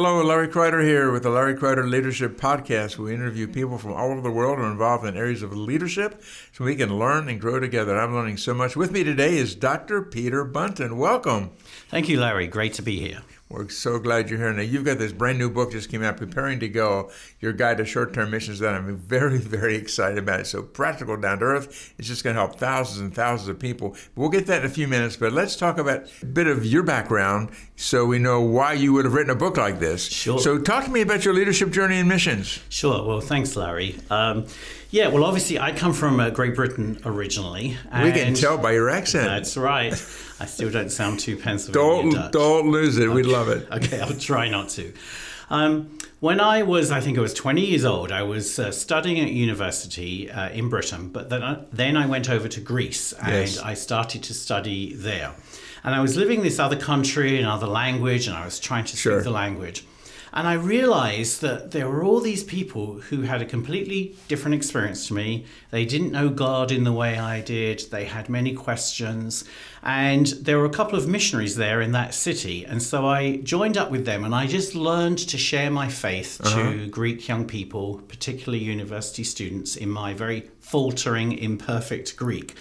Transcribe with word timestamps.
Hello, 0.00 0.22
Larry 0.22 0.46
Kreider 0.46 0.84
here 0.84 1.10
with 1.10 1.24
the 1.24 1.28
Larry 1.28 1.56
Kreider 1.56 1.90
Leadership 1.90 2.40
Podcast. 2.40 2.98
We 2.98 3.12
interview 3.12 3.48
people 3.48 3.78
from 3.78 3.94
all 3.94 4.12
over 4.12 4.20
the 4.20 4.30
world 4.30 4.58
who 4.58 4.64
are 4.64 4.70
involved 4.70 5.04
in 5.04 5.16
areas 5.16 5.42
of 5.42 5.56
leadership 5.56 6.22
so 6.52 6.62
we 6.62 6.76
can 6.76 7.00
learn 7.00 7.28
and 7.28 7.40
grow 7.40 7.58
together. 7.58 7.98
I'm 7.98 8.14
learning 8.14 8.36
so 8.36 8.54
much. 8.54 8.76
With 8.76 8.92
me 8.92 9.02
today 9.02 9.36
is 9.36 9.56
Dr. 9.56 10.02
Peter 10.02 10.44
Bunton. 10.44 10.98
Welcome. 10.98 11.50
Thank 11.88 12.08
you, 12.08 12.20
Larry. 12.20 12.46
Great 12.46 12.74
to 12.74 12.82
be 12.82 13.00
here. 13.00 13.22
We're 13.50 13.70
so 13.70 13.98
glad 13.98 14.28
you're 14.28 14.38
here. 14.38 14.52
Now, 14.52 14.60
you've 14.60 14.84
got 14.84 14.98
this 14.98 15.12
brand 15.12 15.38
new 15.38 15.48
book 15.48 15.72
just 15.72 15.90
came 15.90 16.02
out, 16.02 16.18
Preparing 16.18 16.60
to 16.60 16.68
Go, 16.68 17.10
Your 17.40 17.54
Guide 17.54 17.78
to 17.78 17.86
Short 17.86 18.12
Term 18.12 18.30
Missions, 18.30 18.58
that 18.58 18.74
I'm 18.74 18.94
very, 18.96 19.38
very 19.38 19.74
excited 19.74 20.18
about. 20.18 20.40
It's 20.40 20.50
so 20.50 20.62
practical, 20.62 21.16
down 21.16 21.38
to 21.38 21.46
earth. 21.46 21.94
It's 21.98 22.08
just 22.08 22.24
going 22.24 22.36
to 22.36 22.42
help 22.42 22.56
thousands 22.56 23.00
and 23.00 23.14
thousands 23.14 23.48
of 23.48 23.58
people. 23.58 23.96
We'll 24.14 24.28
get 24.28 24.46
that 24.46 24.60
in 24.60 24.66
a 24.66 24.72
few 24.72 24.86
minutes, 24.86 25.16
but 25.16 25.32
let's 25.32 25.56
talk 25.56 25.78
about 25.78 26.10
a 26.20 26.26
bit 26.26 26.46
of 26.46 26.66
your 26.66 26.82
background 26.82 27.50
so 27.74 28.04
we 28.04 28.18
know 28.18 28.42
why 28.42 28.74
you 28.74 28.92
would 28.92 29.06
have 29.06 29.14
written 29.14 29.30
a 29.30 29.34
book 29.34 29.56
like 29.56 29.80
this. 29.80 30.06
Sure. 30.06 30.38
So, 30.38 30.58
talk 30.58 30.84
to 30.84 30.90
me 30.90 31.00
about 31.00 31.24
your 31.24 31.32
leadership 31.32 31.70
journey 31.70 31.98
in 31.98 32.06
missions. 32.06 32.60
Sure. 32.68 33.06
Well, 33.06 33.20
thanks, 33.22 33.56
Larry. 33.56 33.98
Um, 34.10 34.46
yeah, 34.90 35.08
well, 35.08 35.24
obviously, 35.24 35.58
I 35.58 35.72
come 35.72 35.92
from 35.92 36.18
uh, 36.20 36.30
Great 36.30 36.54
Britain 36.54 36.98
originally. 37.04 37.76
we 38.02 38.12
can 38.12 38.34
tell 38.34 38.56
by 38.58 38.72
your 38.72 38.88
accent. 38.90 39.24
That's 39.26 39.56
right. 39.56 39.92
I 40.40 40.46
still 40.46 40.70
don't 40.70 40.90
sound 40.90 41.20
too 41.20 41.36
Pennsylvania 41.36 42.02
don't, 42.02 42.12
Dutch. 42.12 42.32
Don't 42.32 42.70
lose 42.70 42.96
it. 42.98 43.04
Okay. 43.08 43.14
We 43.14 43.22
love 43.22 43.48
it. 43.48 43.68
Okay, 43.70 44.00
I'll 44.00 44.14
try 44.14 44.48
not 44.48 44.68
to. 44.70 44.92
Um, 45.50 45.98
when 46.20 46.40
I 46.40 46.62
was, 46.62 46.90
I 46.90 47.00
think 47.00 47.16
I 47.16 47.20
was 47.20 47.32
20 47.34 47.64
years 47.64 47.84
old, 47.84 48.10
I 48.12 48.22
was 48.22 48.58
uh, 48.58 48.70
studying 48.72 49.20
at 49.20 49.30
university 49.30 50.30
uh, 50.30 50.50
in 50.50 50.68
Britain, 50.68 51.08
but 51.10 51.30
then 51.30 51.42
I, 51.42 51.58
then 51.72 51.96
I 51.96 52.06
went 52.06 52.28
over 52.28 52.48
to 52.48 52.60
Greece 52.60 53.12
and 53.12 53.28
Yes. 53.28 53.58
I 53.58 53.74
started 53.74 54.22
to 54.24 54.34
study 54.34 54.94
there. 54.94 55.32
And 55.84 55.94
I 55.94 56.00
was 56.00 56.16
living 56.16 56.38
in 56.38 56.44
this 56.44 56.58
other 56.58 56.76
country, 56.76 57.38
another 57.38 57.68
language, 57.68 58.26
and 58.26 58.36
I 58.36 58.44
was 58.44 58.58
trying 58.58 58.84
to 58.86 58.96
Sure. 58.96 59.18
speak 59.20 59.24
the 59.24 59.30
language. 59.30 59.84
And 60.32 60.46
I 60.46 60.54
realized 60.54 61.40
that 61.42 61.70
there 61.70 61.88
were 61.88 62.02
all 62.02 62.20
these 62.20 62.44
people 62.44 62.94
who 62.94 63.22
had 63.22 63.40
a 63.40 63.46
completely 63.46 64.16
different 64.28 64.54
experience 64.54 65.06
to 65.08 65.14
me. 65.14 65.46
They 65.70 65.84
didn't 65.84 66.12
know 66.12 66.28
God 66.28 66.70
in 66.70 66.84
the 66.84 66.92
way 66.92 67.18
I 67.18 67.40
did. 67.40 67.80
They 67.90 68.04
had 68.04 68.28
many 68.28 68.54
questions. 68.54 69.44
And 69.82 70.26
there 70.26 70.58
were 70.58 70.64
a 70.64 70.70
couple 70.70 70.98
of 70.98 71.08
missionaries 71.08 71.56
there 71.56 71.80
in 71.80 71.92
that 71.92 72.14
city. 72.14 72.64
And 72.64 72.82
so 72.82 73.06
I 73.06 73.36
joined 73.38 73.76
up 73.76 73.90
with 73.90 74.04
them 74.04 74.24
and 74.24 74.34
I 74.34 74.46
just 74.46 74.74
learned 74.74 75.18
to 75.18 75.38
share 75.38 75.70
my 75.70 75.88
faith 75.88 76.40
uh-huh. 76.44 76.72
to 76.72 76.88
Greek 76.88 77.26
young 77.26 77.46
people, 77.46 78.02
particularly 78.08 78.62
university 78.64 79.24
students, 79.24 79.76
in 79.76 79.88
my 79.88 80.14
very 80.14 80.50
faltering, 80.60 81.32
imperfect 81.32 82.16
Greek. 82.16 82.54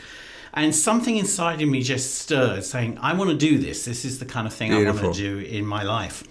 And 0.54 0.74
something 0.74 1.18
inside 1.18 1.62
of 1.62 1.70
me 1.70 1.84
just 1.84 2.16
stirred, 2.16 2.64
saying, 2.64 2.98
I 3.00 3.14
want 3.14 3.30
to 3.30 3.38
do 3.38 3.60
this. 3.60 3.86
This 3.86 4.04
is 4.06 4.18
the 4.18 4.26
kind 4.26 4.48
of 4.48 4.54
thing 4.54 4.74
I 4.74 4.84
want 4.84 5.00
to 5.00 5.14
do 5.14 5.38
in 5.38 5.66
my 5.66 5.84
life. 5.84 6.24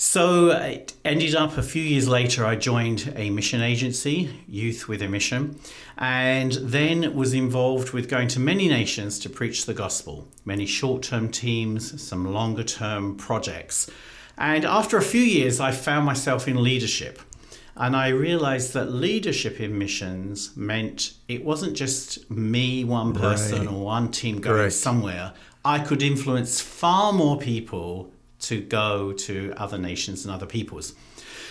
So 0.00 0.50
it 0.50 0.92
ended 1.04 1.34
up 1.34 1.58
a 1.58 1.62
few 1.62 1.82
years 1.82 2.06
later, 2.06 2.46
I 2.46 2.54
joined 2.54 3.12
a 3.16 3.30
mission 3.30 3.60
agency, 3.60 4.30
Youth 4.46 4.86
with 4.86 5.02
a 5.02 5.08
Mission, 5.08 5.58
and 5.96 6.52
then 6.52 7.16
was 7.16 7.34
involved 7.34 7.90
with 7.90 8.08
going 8.08 8.28
to 8.28 8.38
many 8.38 8.68
nations 8.68 9.18
to 9.18 9.28
preach 9.28 9.66
the 9.66 9.74
gospel, 9.74 10.28
many 10.44 10.66
short 10.66 11.02
term 11.02 11.28
teams, 11.32 12.00
some 12.00 12.32
longer 12.32 12.62
term 12.62 13.16
projects. 13.16 13.90
And 14.36 14.64
after 14.64 14.98
a 14.98 15.02
few 15.02 15.20
years, 15.20 15.58
I 15.58 15.72
found 15.72 16.06
myself 16.06 16.46
in 16.46 16.62
leadership. 16.62 17.18
And 17.76 17.96
I 17.96 18.08
realized 18.08 18.74
that 18.74 18.92
leadership 18.92 19.58
in 19.58 19.76
missions 19.78 20.56
meant 20.56 21.14
it 21.26 21.44
wasn't 21.44 21.74
just 21.76 22.30
me, 22.30 22.84
one 22.84 23.14
person, 23.14 23.66
Right. 23.66 23.74
or 23.74 23.84
one 23.84 24.12
team 24.12 24.38
going 24.40 24.58
Correct. 24.58 24.74
somewhere. 24.74 25.32
I 25.64 25.80
could 25.80 26.04
influence 26.04 26.60
far 26.60 27.12
more 27.12 27.36
people 27.36 28.12
to 28.40 28.60
go 28.60 29.12
to 29.12 29.52
other 29.56 29.78
nations 29.78 30.24
and 30.24 30.34
other 30.34 30.46
peoples. 30.46 30.94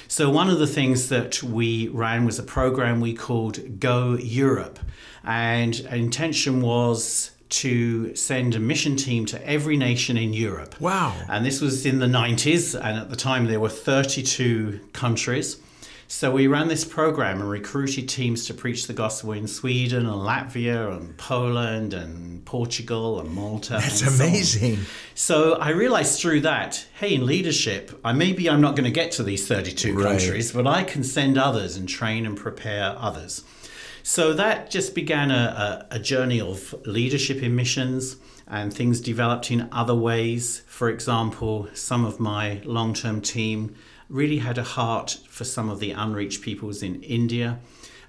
So, 0.08 0.30
one 0.30 0.50
of 0.50 0.58
the 0.58 0.68
things 0.68 1.10
that 1.10 1.44
we 1.44 1.90
ran 1.90 2.26
was 2.26 2.40
a 2.40 2.44
program 2.44 3.02
we 3.02 3.14
called 3.14 3.80
Go 3.80 4.16
Europe. 4.16 4.80
And 5.24 5.86
our 5.90 5.98
intention 5.98 6.62
was 6.62 7.32
to 7.50 8.16
send 8.16 8.56
a 8.56 8.60
mission 8.60 8.96
team 8.96 9.26
to 9.26 9.48
every 9.48 9.78
nation 9.78 10.18
in 10.18 10.34
Europe. 10.34 10.80
Wow. 10.80 11.14
And 11.30 11.46
this 11.46 11.62
was 11.62 11.86
in 11.86 12.00
the 12.00 12.06
90s, 12.06 12.74
and 12.74 12.98
at 12.98 13.10
the 13.10 13.16
time 13.16 13.48
there 13.48 13.60
were 13.60 13.70
32 13.70 14.80
countries. 14.94 15.58
So 16.10 16.32
we 16.32 16.48
ran 16.48 16.70
this 16.70 16.86
program 16.86 17.42
and 17.42 17.50
recruited 17.50 18.08
teams 18.08 18.46
to 18.48 18.54
preach 18.54 18.88
the 18.88 18.94
gospel 18.94 19.34
in 19.34 19.46
Sweden 19.48 20.06
and 20.06 20.16
Latvia 20.16 20.96
and 20.96 21.18
Poland 21.18 21.94
and 21.94 22.46
Portugal 22.46 23.20
and 23.20 23.30
Malta. 23.32 23.74
That's 23.74 24.02
and 24.02 24.12
so 24.12 24.24
on. 24.24 24.30
amazing. 24.30 24.80
So 25.16 25.54
I 25.56 25.72
realized 25.72 26.20
through 26.22 26.42
that, 26.42 26.86
hey, 27.00 27.14
in 27.14 27.26
leadership, 27.26 28.00
I 28.06 28.14
maybe 28.14 28.50
I'm 28.50 28.62
not 28.62 28.78
going 28.78 28.86
to 28.86 28.92
get 28.92 29.12
to 29.14 29.24
these 29.24 29.46
32 29.48 29.94
Right. 29.98 30.04
countries, 30.18 30.54
but 30.54 30.66
I 30.66 30.84
can 30.84 31.04
send 31.04 31.38
others 31.38 31.76
and 31.76 31.90
train 31.90 32.26
and 32.26 32.38
prepare 32.38 32.96
others. 32.98 33.44
So 34.04 34.32
that 34.34 34.72
just 34.72 34.96
began 34.96 35.30
a, 35.32 35.86
a, 35.92 35.96
a 35.98 36.00
journey 36.00 36.40
of 36.40 36.74
leadership 36.86 37.44
in 37.44 37.54
missions 37.58 38.16
and 38.48 38.74
things 38.74 39.02
developed 39.02 39.52
in 39.52 39.68
other 39.74 39.94
ways. 39.96 40.62
For 40.68 40.88
example, 40.90 41.68
some 41.74 42.06
of 42.06 42.18
my 42.18 42.62
long 42.64 42.94
term 42.94 43.20
team 43.20 43.76
really 44.10 44.38
had 44.38 44.58
a 44.58 44.64
heart 44.64 45.20
for 45.30 45.44
some 45.44 45.70
of 45.70 45.80
the 45.80 45.92
unreached 45.92 46.42
peoples 46.42 46.82
in 46.82 47.02
India. 47.04 47.60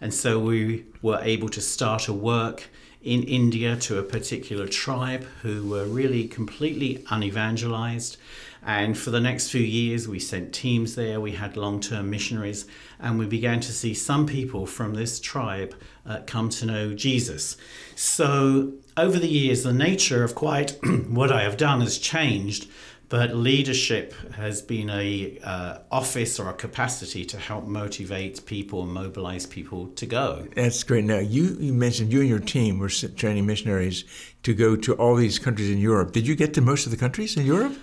And 0.01 0.15
so 0.15 0.39
we 0.39 0.85
were 1.03 1.21
able 1.23 1.49
to 1.51 1.61
start 1.61 2.09
a 2.09 2.13
work 2.13 2.69
in 3.03 3.23
India 3.25 3.77
to 3.77 3.99
a 3.99 4.03
particular 4.03 4.67
tribe 4.67 5.25
who 5.43 5.69
were 5.69 5.87
really 5.87 6.27
completely 6.27 7.05
unevangelized. 7.11 8.17
And 8.63 8.99
for 8.99 9.11
the 9.11 9.21
next 9.21 9.51
few 9.51 9.63
years, 9.63 10.09
we 10.09 10.19
sent 10.19 10.53
teams 10.53 10.97
there, 10.97 11.21
we 11.21 11.33
had 11.33 11.57
long 11.57 11.81
term 11.81 12.11
missionaries, 12.11 12.67
and 12.99 13.19
we 13.19 13.27
began 13.27 13.61
to 13.61 13.73
see 13.73 13.95
some 13.95 14.27
people 14.27 14.67
from 14.67 14.95
this 14.95 15.21
tribe 15.21 15.75
uh, 16.05 16.21
come 16.27 16.49
to 16.51 16.67
know 16.67 16.93
Jesus. 16.93 17.57
So, 17.95 18.73
over 18.97 19.19
the 19.19 19.29
years, 19.29 19.63
the 19.63 19.73
nature 19.73 20.25
of 20.25 20.35
quite 20.35 20.77
what 21.09 21.31
I 21.31 21.43
have 21.43 21.57
done 21.57 21.81
has 21.81 21.99
changed, 21.99 22.69
but 23.09 23.35
leadership 23.35 24.13
has 24.33 24.61
been 24.61 24.91
a 24.91 25.39
uh, 25.43 25.79
office 25.91 26.39
or 26.39 26.51
a 26.51 26.53
capacity 26.53 27.25
to 27.25 27.39
help 27.39 27.65
motivate 27.65 28.45
people 28.45 28.83
and 28.83 28.93
mobilize 28.93 29.47
people 29.47 29.89
to 29.89 30.07
go. 30.07 30.47
That's 30.55 30.83
great. 30.83 31.05
Now, 31.05 31.19
you, 31.19 31.57
you 31.59 31.73
mentioned 31.73 32.13
you 32.13 32.21
and 32.21 32.29
your 32.29 32.39
team 32.39 32.79
were 32.79 32.89
training 32.89 33.47
missionaries 33.47 34.05
to 34.43 34.55
go 34.55 34.77
to 34.77 34.95
all 34.95 35.15
these 35.17 35.39
countries 35.39 35.71
in 35.71 35.79
Europe. 35.79 36.13
Did 36.13 36.27
you 36.27 36.37
get 36.37 36.55
to 36.55 36.61
most 36.61 36.85
of 36.85 36.91
the 36.91 36.99
countries 36.99 37.37
in 37.37 37.47
Europe? 37.47 37.75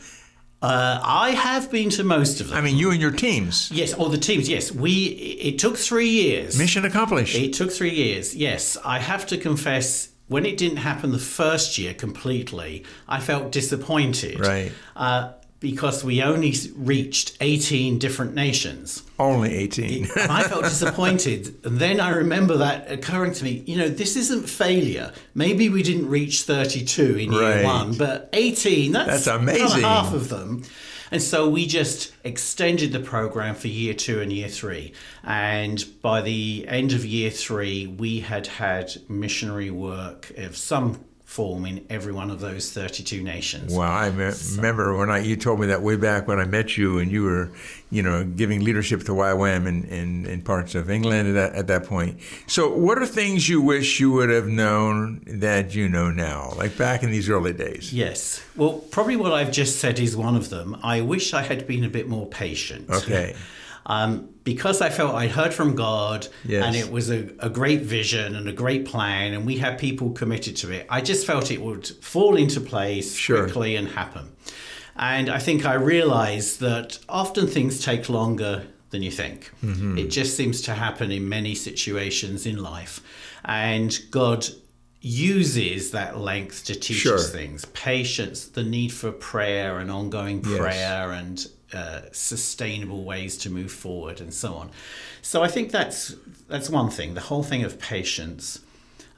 Uh, 0.62 1.00
I 1.04 1.32
have 1.32 1.70
been 1.70 1.90
to 1.92 2.04
most 2.04 2.42
of 2.42 2.50
them. 2.50 2.58
I 2.58 2.62
mean, 2.62 2.78
you 2.78 2.90
and 2.90 3.00
your 3.00 3.12
teams. 3.12 3.70
Yes, 3.72 3.94
all 3.94 4.10
the 4.10 4.18
teams. 4.18 4.50
Yes, 4.50 4.72
we. 4.72 5.08
It 5.50 5.60
took 5.60 5.78
three 5.78 6.10
years. 6.10 6.58
Mission 6.58 6.86
accomplished. 6.86 7.36
It 7.36 7.54
took 7.54 7.72
three 7.72 7.94
years. 7.94 8.36
Yes, 8.36 8.78
I 8.84 9.00
have 9.00 9.28
to 9.28 9.38
confess. 9.38 10.10
When 10.28 10.46
it 10.46 10.58
didn't 10.58 10.78
happen 10.78 11.12
the 11.12 11.20
first 11.20 11.78
year 11.78 11.94
completely, 11.94 12.84
I 13.08 13.20
felt 13.20 13.52
disappointed. 13.52 14.40
Right. 14.40 14.72
Uh, 14.96 15.34
because 15.62 16.04
we 16.04 16.22
only 16.22 16.54
reached 16.76 17.38
18 17.42 17.98
different 17.98 18.36
nations. 18.36 19.02
Only 19.18 19.56
18. 19.56 20.08
I 20.30 20.44
felt 20.44 20.64
disappointed. 20.64 21.56
And 21.64 21.80
then 21.80 22.00
I 22.00 22.10
remember 22.10 22.58
that 22.58 22.92
occurring 22.92 23.34
to 23.34 23.44
me, 23.44 23.64
you 23.66 23.78
know, 23.78 23.88
this 23.88 24.16
isn't 24.16 24.48
failure. 24.48 25.12
Maybe 25.34 25.70
we 25.70 25.82
didn't 25.82 26.08
reach 26.10 26.42
32 26.44 27.16
in 27.18 27.32
year 27.32 27.42
Right. 27.42 27.64
one, 27.64 27.94
but 27.98 28.30
18, 28.34 28.92
that's, 28.92 29.08
That's 29.26 29.28
amazing. 29.28 29.82
half 29.82 30.14
of 30.14 30.30
them. 30.30 30.64
And 31.16 31.24
so 31.24 31.48
we 31.48 31.66
just 31.66 32.12
extended 32.26 32.92
the 32.92 33.00
program 33.00 33.56
for 33.56 33.70
year 33.70 33.94
two 33.94 34.20
and 34.20 34.34
year 34.34 34.50
three. 34.50 34.92
And 35.24 35.82
by 36.02 36.20
the 36.20 36.66
end 36.68 36.92
of 36.92 37.06
year 37.06 37.30
three, 37.30 37.88
we 37.88 38.20
had 38.20 38.48
had 38.48 38.92
missionary 39.08 39.72
work 39.72 40.30
of 40.36 40.58
some 40.58 41.06
form 41.24 41.66
in 41.66 41.86
every 41.90 42.12
one 42.12 42.30
of 42.30 42.42
those 42.42 42.70
32 42.74 43.24
nations. 43.24 43.74
Wow, 43.74 43.94
I 43.94 44.10
me- 44.10 44.30
so. 44.32 44.58
remember 44.58 44.98
when 44.98 45.10
I 45.10 45.20
you 45.20 45.38
told 45.38 45.62
me 45.62 45.68
that 45.68 45.82
way 45.82 45.96
back 45.96 46.28
when 46.28 46.38
I 46.38 46.44
met 46.44 46.76
you, 46.76 47.00
and 47.00 47.10
you 47.10 47.24
were, 47.24 47.50
you 47.96 48.04
know, 48.04 48.26
giving 48.26 48.62
leadership 48.62 49.04
to 49.04 49.14
YWAM 49.14 49.66
in, 49.66 49.86
in, 49.86 50.26
in 50.26 50.42
parts 50.42 50.76
of 50.76 50.90
England 50.90 51.30
at 51.30 51.34
that, 51.34 51.56
at 51.56 51.68
that 51.68 51.86
point. 51.86 52.20
So, 52.46 52.70
what 52.70 52.98
are 52.98 53.06
things 53.06 53.48
you 53.48 53.62
wish 53.62 54.02
you 54.02 54.12
would 54.12 54.30
have 54.30 54.48
known 54.48 55.24
that 55.26 55.74
you 55.74 55.88
know 55.88 56.12
now, 56.12 56.52
like 56.58 56.78
back 56.78 57.04
in 57.04 57.12
these 57.12 57.30
early 57.30 57.54
days? 57.54 57.94
Yes. 57.94 58.44
Well, 58.58 58.74
probably 58.92 59.16
what 59.16 59.32
I've 59.32 59.52
just 59.52 59.80
said 59.80 59.98
is 59.98 60.14
one 60.14 60.36
of 60.36 60.50
them. 60.50 60.78
I 60.84 61.00
wish 61.00 61.34
I 61.34 61.44
had 61.44 61.66
been 61.68 61.86
a 61.86 61.90
bit 61.90 62.10
more 62.10 62.28
patient. 62.28 62.90
Okay. 62.90 63.34
Um, 63.88 64.30
because 64.44 64.82
I 64.82 64.90
felt 64.90 65.14
I'd 65.14 65.30
heard 65.30 65.54
from 65.54 65.76
God 65.76 66.28
yes. 66.44 66.66
and 66.66 66.76
it 66.76 66.90
was 66.90 67.12
a, 67.12 67.30
a, 67.38 67.52
great 67.52 67.84
vision 67.84 68.36
and 68.36 68.50
a 68.50 68.52
great 68.52 68.88
plan, 68.88 69.36
and 69.36 69.46
we 69.46 69.58
had 69.58 69.78
people 69.78 70.10
committed 70.10 70.56
to 70.58 70.72
it. 70.72 70.88
I 70.90 71.02
just 71.02 71.28
felt 71.28 71.52
it 71.52 71.62
would 71.62 71.86
fall 71.86 72.36
into 72.36 72.62
place 72.62 73.14
sure. 73.16 73.44
quickly 73.44 73.76
and 73.76 73.88
happen. 73.88 74.32
And 74.96 75.30
I 75.30 75.40
think 75.40 75.66
I 75.66 75.74
realize 75.74 76.58
that 76.58 77.00
often 77.10 77.48
things 77.48 77.84
take 77.84 78.08
longer 78.10 78.66
than 78.92 79.04
you 79.04 79.12
think. 79.12 79.52
Mm-hmm. 79.64 79.98
It 79.98 80.08
just 80.08 80.38
seems 80.38 80.62
to 80.64 80.74
happen 80.74 81.12
in 81.12 81.28
many 81.28 81.54
situations 81.54 82.46
in 82.46 82.62
life. 82.62 83.02
And 83.44 83.98
God 84.10 84.48
uses 85.02 85.92
that 85.92 86.18
length 86.18 86.66
to 86.66 86.74
teach 86.74 86.98
sure. 86.98 87.16
us 87.16 87.32
things 87.32 87.66
patience, 87.66 88.46
the 88.48 88.64
need 88.64 88.92
for 88.92 89.12
prayer 89.12 89.80
and 89.80 89.92
ongoing 89.92 90.42
prayer 90.42 91.12
yes. 91.12 91.20
and 91.20 91.48
uh, 91.74 92.02
sustainable 92.12 93.04
ways 93.04 93.38
to 93.38 93.50
move 93.50 93.72
forward 93.72 94.22
and 94.22 94.34
so 94.34 94.54
on. 94.56 94.72
So 95.22 95.44
I 95.44 95.48
think 95.48 95.72
that's 95.72 96.16
that's 96.48 96.70
one 96.70 96.90
thing. 96.90 97.14
The 97.14 97.22
whole 97.22 97.44
thing 97.44 97.64
of 97.64 97.80
patience. 97.80 98.60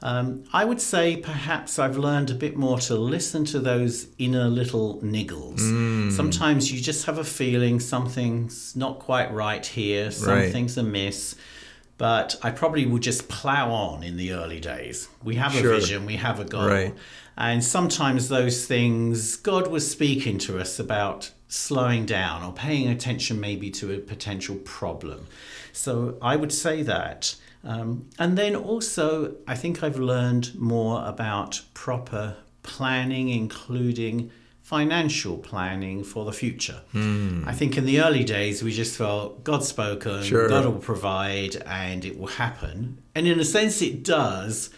Um, 0.00 0.44
I 0.52 0.64
would 0.64 0.80
say 0.80 1.16
perhaps 1.16 1.78
I've 1.78 1.96
learned 1.96 2.30
a 2.30 2.34
bit 2.34 2.56
more 2.56 2.78
to 2.80 2.94
listen 2.94 3.44
to 3.46 3.58
those 3.58 4.06
inner 4.18 4.46
little 4.46 5.00
niggles. 5.00 5.58
Mm. 5.58 6.12
Sometimes 6.12 6.70
you 6.72 6.80
just 6.80 7.06
have 7.06 7.18
a 7.18 7.24
feeling 7.24 7.80
something's 7.80 8.76
not 8.76 9.00
quite 9.00 9.32
right 9.32 9.64
here, 9.64 10.10
something's 10.10 10.76
right. 10.76 10.86
amiss. 10.86 11.34
But 11.96 12.38
I 12.44 12.52
probably 12.52 12.86
would 12.86 13.02
just 13.02 13.28
plow 13.28 13.72
on 13.72 14.04
in 14.04 14.16
the 14.16 14.32
early 14.32 14.60
days. 14.60 15.08
We 15.24 15.34
have 15.34 15.56
a 15.56 15.62
vision, 15.62 16.06
we 16.06 16.14
have 16.14 16.38
a 16.38 16.44
goal. 16.44 16.68
Right. 16.68 16.94
And 17.36 17.62
sometimes 17.64 18.28
those 18.28 18.66
things, 18.66 19.36
God 19.36 19.66
was 19.66 19.90
speaking 19.90 20.38
to 20.38 20.60
us 20.60 20.78
about 20.78 21.32
slowing 21.48 22.06
down 22.06 22.44
or 22.44 22.52
paying 22.52 22.88
attention 22.88 23.40
maybe 23.40 23.70
to 23.70 23.92
a 23.92 23.98
potential 23.98 24.56
problem. 24.56 25.26
So 25.72 26.18
I 26.22 26.36
would 26.36 26.52
say 26.52 26.82
that. 26.82 27.34
Um, 27.64 28.08
and 28.18 28.38
then 28.38 28.54
also, 28.54 29.34
I 29.46 29.54
think 29.54 29.82
I've 29.82 29.98
learned 29.98 30.54
more 30.54 31.04
about 31.06 31.62
proper 31.74 32.36
planning, 32.62 33.28
including 33.28 34.30
financial 34.62 35.38
planning 35.38 36.04
for 36.04 36.24
the 36.24 36.32
future. 36.32 36.82
Mm. 36.94 37.46
I 37.46 37.52
think 37.52 37.76
in 37.76 37.84
the 37.84 38.00
early 38.00 38.24
days, 38.24 38.62
we 38.62 38.72
just 38.72 38.96
felt 38.96 39.42
God's 39.42 39.66
spoken, 39.66 40.22
sure. 40.22 40.48
God 40.48 40.66
will 40.66 40.74
provide, 40.74 41.56
and 41.66 42.04
it 42.04 42.18
will 42.18 42.26
happen. 42.26 43.02
And 43.14 43.26
in 43.26 43.40
a 43.40 43.44
sense, 43.44 43.82
it 43.82 44.04
does. 44.04 44.70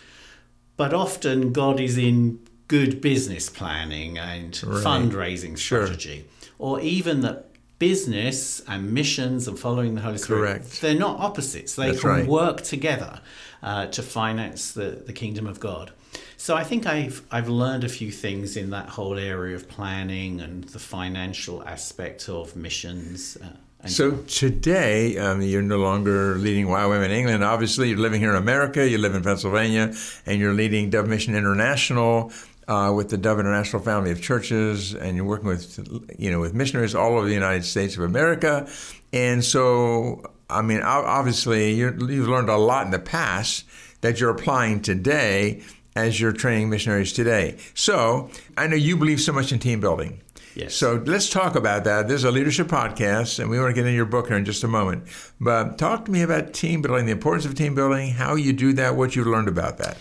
But 0.76 0.94
often, 0.94 1.52
God 1.52 1.80
is 1.80 1.98
in 1.98 2.40
good 2.68 3.00
business 3.00 3.50
planning 3.50 4.16
and 4.16 4.62
right. 4.64 4.84
fundraising 4.84 5.58
strategy. 5.58 6.18
Sure 6.18 6.46
or 6.60 6.78
even 6.80 7.22
that 7.22 7.49
business 7.80 8.60
and 8.68 8.92
missions 8.92 9.48
and 9.48 9.58
following 9.58 9.96
the 9.96 10.02
Holy 10.02 10.18
Spirit, 10.18 10.60
Correct. 10.60 10.80
they're 10.80 10.94
not 10.94 11.18
opposites. 11.18 11.74
They 11.74 11.86
That's 11.86 12.02
can 12.02 12.10
right. 12.10 12.26
work 12.26 12.60
together 12.60 13.20
uh, 13.64 13.86
to 13.86 14.02
finance 14.02 14.70
the, 14.70 15.02
the 15.04 15.12
kingdom 15.12 15.48
of 15.48 15.58
God. 15.58 15.90
So 16.36 16.56
I 16.56 16.64
think 16.64 16.86
I've 16.86 17.22
I've 17.30 17.48
learned 17.48 17.84
a 17.84 17.88
few 17.88 18.10
things 18.10 18.56
in 18.56 18.70
that 18.70 18.88
whole 18.88 19.18
area 19.18 19.56
of 19.56 19.68
planning 19.68 20.40
and 20.40 20.64
the 20.64 20.78
financial 20.78 21.62
aspect 21.64 22.28
of 22.28 22.54
missions. 22.56 23.36
Uh, 23.36 23.88
so 23.88 24.16
today, 24.28 25.16
um, 25.16 25.40
you're 25.40 25.62
no 25.62 25.78
longer 25.78 26.36
leading 26.36 26.66
YWAM 26.66 27.02
in 27.04 27.10
England. 27.10 27.42
Obviously, 27.42 27.88
you're 27.88 27.98
living 27.98 28.20
here 28.20 28.30
in 28.30 28.36
America. 28.36 28.86
You 28.86 28.98
live 28.98 29.14
in 29.14 29.22
Pennsylvania, 29.22 29.94
and 30.26 30.38
you're 30.38 30.52
leading 30.52 30.90
Dove 30.90 31.08
Mission 31.08 31.34
International 31.34 32.30
uh, 32.70 32.92
with 32.92 33.10
the 33.10 33.18
Dove 33.18 33.40
International 33.40 33.82
Family 33.82 34.12
of 34.12 34.22
Churches, 34.22 34.94
and 34.94 35.16
you're 35.16 35.26
working 35.26 35.48
with 35.48 35.78
you 36.18 36.30
know 36.30 36.38
with 36.38 36.54
missionaries 36.54 36.94
all 36.94 37.18
over 37.18 37.26
the 37.26 37.34
United 37.34 37.64
States 37.64 37.96
of 37.96 38.04
America, 38.04 38.70
and 39.12 39.44
so 39.44 40.22
I 40.48 40.62
mean 40.62 40.80
obviously 40.80 41.72
you 41.72 41.86
have 41.86 41.98
learned 42.00 42.48
a 42.48 42.56
lot 42.56 42.86
in 42.86 42.92
the 42.92 43.00
past 43.00 43.64
that 44.02 44.20
you're 44.20 44.30
applying 44.30 44.80
today 44.80 45.62
as 45.96 46.20
you're 46.20 46.32
training 46.32 46.70
missionaries 46.70 47.12
today. 47.12 47.58
So 47.74 48.30
I 48.56 48.68
know 48.68 48.76
you 48.76 48.96
believe 48.96 49.20
so 49.20 49.32
much 49.32 49.50
in 49.50 49.58
team 49.58 49.80
building. 49.80 50.20
Yes. 50.54 50.74
So 50.74 51.02
let's 51.06 51.28
talk 51.28 51.56
about 51.56 51.84
that. 51.84 52.06
This 52.06 52.18
is 52.18 52.24
a 52.24 52.30
leadership 52.30 52.68
podcast, 52.68 53.40
and 53.40 53.50
we 53.50 53.58
want 53.58 53.70
to 53.70 53.74
get 53.74 53.86
into 53.86 53.96
your 53.96 54.06
book 54.06 54.28
here 54.28 54.36
in 54.36 54.44
just 54.44 54.62
a 54.62 54.68
moment. 54.68 55.04
But 55.40 55.76
talk 55.76 56.04
to 56.04 56.10
me 56.12 56.22
about 56.22 56.52
team 56.52 56.82
building, 56.82 57.06
the 57.06 57.12
importance 57.12 57.46
of 57.46 57.56
team 57.56 57.74
building, 57.74 58.12
how 58.12 58.36
you 58.36 58.52
do 58.52 58.72
that, 58.74 58.94
what 58.94 59.16
you've 59.16 59.26
learned 59.26 59.48
about 59.48 59.78
that. 59.78 59.96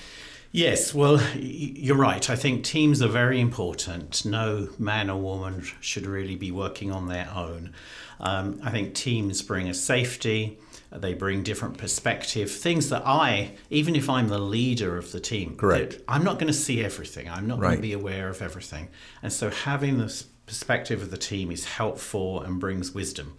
Yes, 0.51 0.96
well, 0.96 1.22
you're 1.36 1.96
right. 1.96 2.28
I 2.28 2.36
think 2.36 2.63
teams 2.63 3.01
are 3.04 3.07
very 3.07 3.40
important. 3.40 4.25
No 4.25 4.69
man 4.80 5.10
or 5.10 5.22
woman 5.22 5.63
should 5.80 6.07
really 6.07 6.36
be 6.36 6.51
working 6.51 6.92
on 6.92 7.07
their 7.07 7.30
own. 7.36 7.74
Um, 8.19 8.60
I 8.63 8.72
think 8.72 8.96
teams 8.96 9.44
bring 9.44 9.69
a 9.69 9.75
safety, 9.75 10.57
they 10.92 11.13
bring 11.13 11.44
different 11.44 11.78
perspective, 11.78 12.50
things 12.50 12.90
that 12.90 13.04
I, 13.06 13.51
even 13.69 13.96
if 13.96 14.10
I'm 14.10 14.28
the 14.28 14.40
leader 14.40 14.98
of 14.98 15.12
the 15.12 15.19
team, 15.19 15.56
Correct. 15.56 16.00
I'm 16.07 16.24
not 16.24 16.40
going 16.40 16.48
to 16.48 16.54
see 16.54 16.84
everything. 16.84 17.30
I'm 17.30 17.46
not 17.46 17.60
right. 17.60 17.69
going 17.69 17.78
to 17.78 17.81
be 17.84 17.94
aware 17.94 18.28
of 18.28 18.42
everything. 18.42 18.90
And 19.22 19.31
so 19.31 19.51
having 19.51 20.00
this 20.00 20.24
perspective 20.48 21.04
of 21.04 21.12
the 21.12 21.18
team 21.18 21.51
is 21.51 21.66
helpful 21.66 22.42
and 22.42 22.60
brings 22.60 22.92
wisdom. 22.92 23.38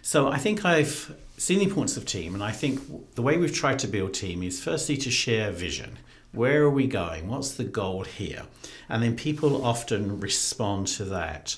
So 0.00 0.28
I 0.28 0.38
think 0.38 0.64
I've 0.64 1.14
seen 1.36 1.58
the 1.58 1.64
importance 1.64 1.98
of 1.98 2.06
team, 2.06 2.32
and 2.32 2.42
I 2.42 2.52
think 2.52 3.14
the 3.14 3.22
way 3.22 3.36
we've 3.36 3.54
tried 3.54 3.78
to 3.80 3.88
build 3.88 4.14
team 4.14 4.42
is 4.42 4.62
firstly 4.62 4.96
to 4.98 5.10
share 5.10 5.50
vision. 5.50 5.98
Where 6.36 6.62
are 6.62 6.70
we 6.70 6.86
going? 6.86 7.28
What's 7.28 7.54
the 7.54 7.64
goal 7.64 8.04
here? 8.04 8.42
And 8.88 9.02
then 9.02 9.16
people 9.16 9.64
often 9.64 10.20
respond 10.20 10.86
to 10.88 11.04
that. 11.06 11.56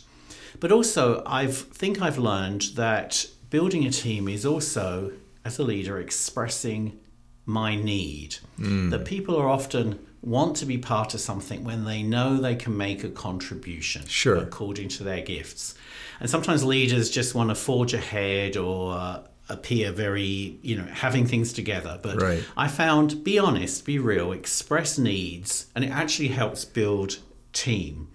But 0.60 0.72
also, 0.72 1.22
I 1.26 1.48
think 1.48 2.00
I've 2.00 2.18
learned 2.18 2.62
that 2.76 3.26
building 3.50 3.84
a 3.86 3.90
team 3.90 4.28
is 4.28 4.46
also, 4.46 5.12
as 5.44 5.58
a 5.58 5.64
leader, 5.64 5.98
expressing 5.98 6.98
my 7.44 7.74
need. 7.74 8.36
Mm. 8.58 8.90
That 8.90 9.04
people 9.04 9.36
are 9.36 9.48
often 9.48 9.98
want 10.22 10.56
to 10.56 10.66
be 10.66 10.78
part 10.78 11.14
of 11.14 11.20
something 11.20 11.64
when 11.64 11.84
they 11.84 12.02
know 12.02 12.36
they 12.36 12.56
can 12.56 12.76
make 12.76 13.02
a 13.02 13.08
contribution 13.08 14.04
sure. 14.06 14.36
according 14.36 14.88
to 14.88 15.04
their 15.04 15.22
gifts. 15.22 15.74
And 16.20 16.28
sometimes 16.30 16.64
leaders 16.64 17.10
just 17.10 17.34
want 17.34 17.50
to 17.50 17.54
forge 17.54 17.94
ahead 17.94 18.56
or 18.56 19.24
appear 19.48 19.92
very, 19.92 20.58
you 20.62 20.76
know, 20.76 20.84
having 20.84 21.26
things 21.26 21.52
together. 21.52 21.98
But 22.02 22.20
right. 22.20 22.44
I 22.56 22.68
found 22.68 23.24
be 23.24 23.38
honest, 23.38 23.84
be 23.84 23.98
real, 23.98 24.32
express 24.32 24.98
needs, 24.98 25.66
and 25.74 25.84
it 25.84 25.90
actually 25.90 26.28
helps 26.28 26.64
build 26.64 27.18
team. 27.52 28.08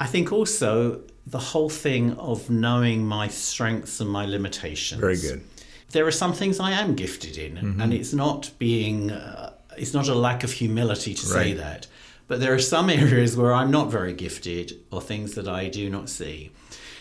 I 0.00 0.06
think 0.06 0.32
also 0.32 1.02
the 1.26 1.38
whole 1.38 1.68
thing 1.68 2.14
of 2.14 2.50
knowing 2.50 3.04
my 3.06 3.28
strengths 3.28 4.00
and 4.00 4.10
my 4.10 4.26
limitations. 4.26 5.00
Very 5.00 5.18
good. 5.18 5.44
There 5.90 6.06
are 6.06 6.12
some 6.12 6.32
things 6.32 6.58
I 6.58 6.72
am 6.72 6.96
gifted 6.96 7.36
in, 7.36 7.56
mm-hmm. 7.56 7.80
and 7.80 7.92
it's 7.92 8.12
not 8.12 8.50
being, 8.58 9.10
uh, 9.10 9.52
it's 9.76 9.94
not 9.94 10.08
a 10.08 10.14
lack 10.14 10.42
of 10.42 10.52
humility 10.52 11.14
to 11.14 11.26
right. 11.26 11.32
say 11.32 11.52
that. 11.54 11.86
But 12.28 12.40
there 12.40 12.54
are 12.54 12.58
some 12.58 12.88
areas 13.04 13.36
where 13.36 13.52
I'm 13.52 13.70
not 13.70 13.90
very 13.90 14.14
gifted 14.14 14.80
or 14.90 15.00
things 15.00 15.34
that 15.34 15.46
I 15.46 15.68
do 15.68 15.90
not 15.90 16.08
see. 16.08 16.50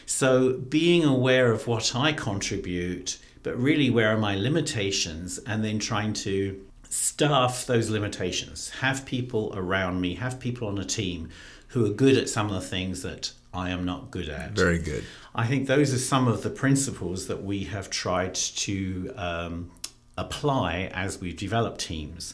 So 0.06 0.54
being 0.54 1.06
aware 1.06 1.52
of 1.52 1.68
what 1.68 1.96
I 1.96 2.12
contribute 2.12 3.18
but 3.44 3.58
really 3.58 3.90
where 3.90 4.10
are 4.10 4.18
my 4.18 4.36
limitations 4.36 5.40
and 5.40 5.64
then 5.64 5.80
trying 5.80 6.14
to 6.14 6.60
staff 6.90 7.66
those 7.66 7.90
limitations 7.90 8.70
have 8.82 9.06
people 9.06 9.54
around 9.56 10.02
me 10.02 10.16
have 10.16 10.40
people 10.40 10.68
on 10.68 10.78
a 10.78 10.86
team 10.86 11.30
who 11.70 11.86
are 11.86 11.90
good 11.90 12.18
at 12.18 12.28
some 12.28 12.48
of 12.48 12.54
the 12.54 12.62
things 12.62 13.02
that 13.02 13.32
i 13.54 13.70
am 13.70 13.86
not 13.86 14.12
good 14.12 14.28
at 14.28 14.52
very 14.52 14.78
good 14.78 15.04
i 15.34 15.48
think 15.48 15.68
those 15.68 15.94
are 15.94 16.00
some 16.00 16.28
of 16.28 16.44
the 16.44 16.50
principles 16.50 17.28
that 17.28 17.44
we 17.44 17.64
have 17.64 17.90
tried 17.90 18.36
to 18.36 19.14
um, 19.16 19.72
apply 20.18 20.92
as 20.94 21.20
we've 21.22 21.38
developed 21.38 21.80
teams 21.80 22.34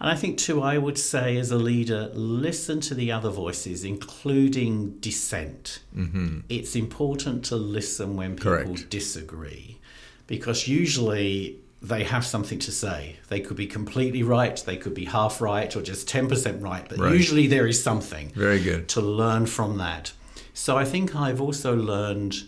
and 0.00 0.10
I 0.10 0.16
think, 0.16 0.36
too, 0.36 0.60
I 0.60 0.78
would 0.78 0.98
say 0.98 1.36
as 1.36 1.52
a 1.52 1.56
leader, 1.56 2.10
listen 2.12 2.80
to 2.80 2.94
the 2.94 3.12
other 3.12 3.30
voices, 3.30 3.84
including 3.84 4.98
dissent. 4.98 5.78
Mm-hmm. 5.96 6.40
It's 6.48 6.74
important 6.74 7.44
to 7.44 7.56
listen 7.56 8.16
when 8.16 8.34
people 8.34 8.52
Correct. 8.52 8.90
disagree 8.90 9.78
because 10.26 10.68
usually 10.68 11.58
they 11.80 12.04
have 12.04 12.24
something 12.24 12.58
to 12.60 12.72
say. 12.72 13.16
They 13.28 13.40
could 13.40 13.56
be 13.56 13.66
completely 13.66 14.22
right, 14.22 14.56
they 14.64 14.76
could 14.76 14.94
be 14.94 15.06
half 15.06 15.40
right, 15.40 15.74
or 15.74 15.82
just 15.82 16.08
10% 16.08 16.62
right, 16.62 16.88
but 16.88 16.98
right. 16.98 17.12
usually 17.12 17.48
there 17.48 17.66
is 17.66 17.82
something 17.82 18.30
very 18.30 18.62
good 18.62 18.88
to 18.90 19.00
learn 19.00 19.46
from 19.46 19.78
that. 19.78 20.12
So 20.54 20.76
I 20.78 20.84
think 20.84 21.16
I've 21.16 21.40
also 21.40 21.74
learned 21.74 22.44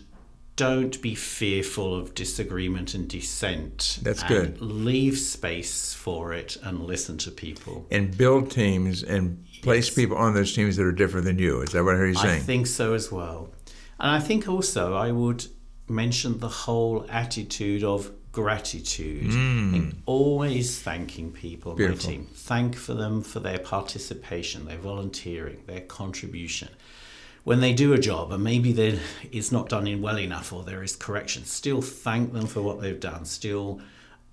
don't 0.55 1.01
be 1.01 1.15
fearful 1.15 1.93
of 1.93 2.15
disagreement 2.15 2.93
and 2.93 3.09
dissent. 3.09 3.99
That's 4.01 4.21
and 4.21 4.29
good. 4.29 4.61
Leave 4.61 5.17
space 5.17 5.93
for 5.93 6.33
it 6.33 6.55
and 6.63 6.85
listen 6.85 7.17
to 7.19 7.31
people. 7.31 7.85
And 7.91 8.17
build 8.17 8.51
teams 8.51 9.03
and 9.03 9.43
place 9.61 9.89
people 9.89 10.15
on 10.15 10.33
those 10.33 10.55
teams 10.55 10.77
that 10.77 10.85
are 10.85 10.93
different 10.93 11.25
than 11.25 11.39
you. 11.39 11.61
Is 11.61 11.71
that 11.71 11.83
what 11.83 11.95
I 11.95 11.97
hear 11.97 12.07
you 12.07 12.15
saying? 12.15 12.41
I 12.41 12.43
think 12.43 12.67
so 12.67 12.93
as 12.93 13.11
well. 13.11 13.49
And 13.99 14.11
I 14.11 14.19
think 14.19 14.47
also 14.47 14.95
I 14.95 15.11
would 15.11 15.45
mention 15.87 16.39
the 16.39 16.49
whole 16.49 17.05
attitude 17.09 17.83
of 17.83 18.11
gratitude. 18.31 19.31
Mm. 19.31 19.93
always 20.05 20.81
thanking 20.81 21.31
people 21.31 21.71
on 21.71 21.81
my 21.81 21.95
team. 21.95 22.27
Thank 22.33 22.75
for 22.75 22.93
them 22.93 23.21
for 23.21 23.39
their 23.39 23.59
participation, 23.59 24.65
their 24.65 24.77
volunteering, 24.77 25.63
their 25.67 25.81
contribution. 25.81 26.67
When 27.45 27.61
they 27.61 27.73
do 27.73 27.93
a 27.93 27.97
job 27.97 28.31
and 28.31 28.43
maybe 28.43 28.99
it's 29.31 29.51
not 29.51 29.69
done 29.69 29.87
in 29.87 30.01
well 30.01 30.19
enough 30.19 30.51
or 30.51 30.63
there 30.63 30.83
is 30.83 30.95
correction, 30.95 31.45
still 31.45 31.81
thank 31.81 32.33
them 32.33 32.47
for 32.47 32.61
what 32.61 32.81
they've 32.81 32.99
done. 32.99 33.23
Still 33.23 33.79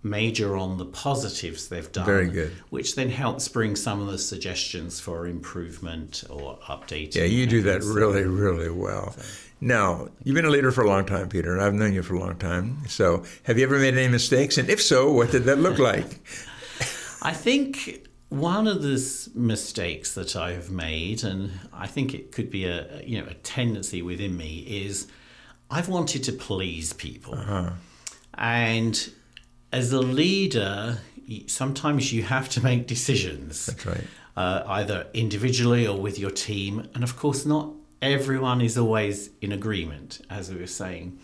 major 0.03 0.57
on 0.57 0.79
the 0.79 0.85
positives 0.85 1.69
they've 1.69 1.91
done. 1.93 2.07
Very 2.07 2.29
good. 2.29 2.53
Which 2.71 2.97
then 2.97 3.09
helps 3.11 3.49
bring 3.49 3.77
some 3.77 4.01
of 4.01 4.09
the 4.09 4.19
suggestions 4.19 4.99
for 4.99 5.27
improvement 5.27 6.25
or 6.29 6.59
updating. 6.69 7.17
Yeah, 7.17 7.25
you 7.25 7.47
do 7.47 7.63
that 7.63 7.83
really, 7.83 8.25
really 8.25 8.71
well. 8.71 9.13
So. 9.13 9.23
Now, 9.61 10.09
you've 10.25 10.35
been 10.35 10.45
a 10.45 10.51
leader 10.51 10.73
for 10.73 10.83
a 10.83 10.89
long 10.89 11.07
time, 11.07 11.29
Peter, 11.29 11.53
and 11.53 11.63
I've 11.63 11.75
known 11.75 11.93
you 11.93 12.03
for 12.03 12.15
a 12.15 12.19
long 12.19 12.37
time. 12.37 12.79
So, 12.89 13.25
have 13.45 13.59
you 13.59 13.65
ever 13.65 13.79
made 13.79 13.97
any 13.97 14.09
mistakes? 14.09 14.59
And 14.59 14.69
if 14.69 14.83
so, 14.83 15.13
what 15.13 15.31
did 15.31 15.45
that 15.45 15.59
look 15.59 15.79
like? 15.79 16.05
I 17.23 17.33
think 17.33 18.09
one 18.29 18.67
of 18.67 18.83
the 18.83 19.29
mistakes 19.37 20.15
that 20.15 20.35
I 20.35 20.53
have 20.53 20.71
made, 20.71 21.23
and 21.23 21.53
I 21.73 21.87
think 21.87 22.13
it 22.13 22.33
could 22.33 22.51
be 22.51 22.65
a 22.65 23.03
you 23.05 23.21
know 23.21 23.29
a 23.29 23.35
tendency 23.35 24.03
within 24.03 24.37
me, 24.37 24.67
is 24.67 25.07
I've 25.71 25.89
wanted 25.89 26.25
to 26.25 26.33
please 26.33 26.93
people, 26.93 27.35
uh-huh. 27.35 27.71
and 28.35 29.13
as 29.73 29.93
a 29.93 30.01
leader, 30.01 30.99
sometimes 31.47 32.13
you 32.13 32.23
have 32.23 32.49
to 32.51 32.63
make 32.63 32.87
decisions. 32.87 33.67
That's 33.67 33.87
right. 33.87 34.05
Uh, 34.37 34.63
either 34.67 35.07
individually 35.13 35.87
or 35.87 36.01
with 36.01 36.19
your 36.19 36.31
team, 36.31 36.89
and 36.95 37.05
of 37.05 37.17
course, 37.17 37.45
not 37.45 37.71
everyone 38.01 38.61
is 38.61 38.79
always 38.79 39.31
in 39.41 39.53
agreement, 39.53 40.21
as 40.31 40.51
we 40.51 40.59
were 40.59 40.67
saying. 40.67 41.19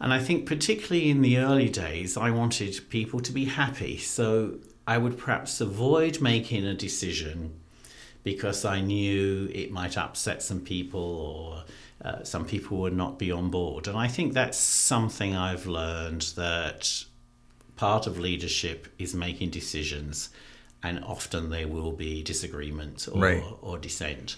And 0.00 0.12
I 0.12 0.18
think, 0.18 0.46
particularly 0.46 1.10
in 1.10 1.22
the 1.22 1.38
early 1.38 1.68
days, 1.68 2.16
I 2.16 2.30
wanted 2.30 2.88
people 2.90 3.20
to 3.20 3.32
be 3.32 3.46
happy. 3.46 3.98
So 3.98 4.58
I 4.86 4.98
would 4.98 5.18
perhaps 5.18 5.60
avoid 5.60 6.20
making 6.20 6.64
a 6.64 6.74
decision 6.74 7.60
because 8.22 8.64
I 8.64 8.80
knew 8.80 9.50
it 9.52 9.70
might 9.70 9.96
upset 9.98 10.42
some 10.42 10.60
people 10.60 11.00
or 11.00 11.64
uh, 12.04 12.24
some 12.24 12.44
people 12.44 12.78
would 12.78 12.96
not 12.96 13.18
be 13.18 13.30
on 13.30 13.50
board. 13.50 13.86
And 13.86 13.96
I 13.96 14.08
think 14.08 14.32
that's 14.32 14.58
something 14.58 15.36
I've 15.36 15.66
learned 15.66 16.22
that 16.36 17.04
part 17.76 18.06
of 18.06 18.18
leadership 18.18 18.88
is 18.98 19.14
making 19.14 19.50
decisions, 19.50 20.30
and 20.82 21.02
often 21.04 21.50
there 21.50 21.68
will 21.68 21.92
be 21.92 22.22
disagreement 22.22 23.08
or, 23.10 23.20
right. 23.20 23.44
or 23.60 23.78
dissent. 23.78 24.36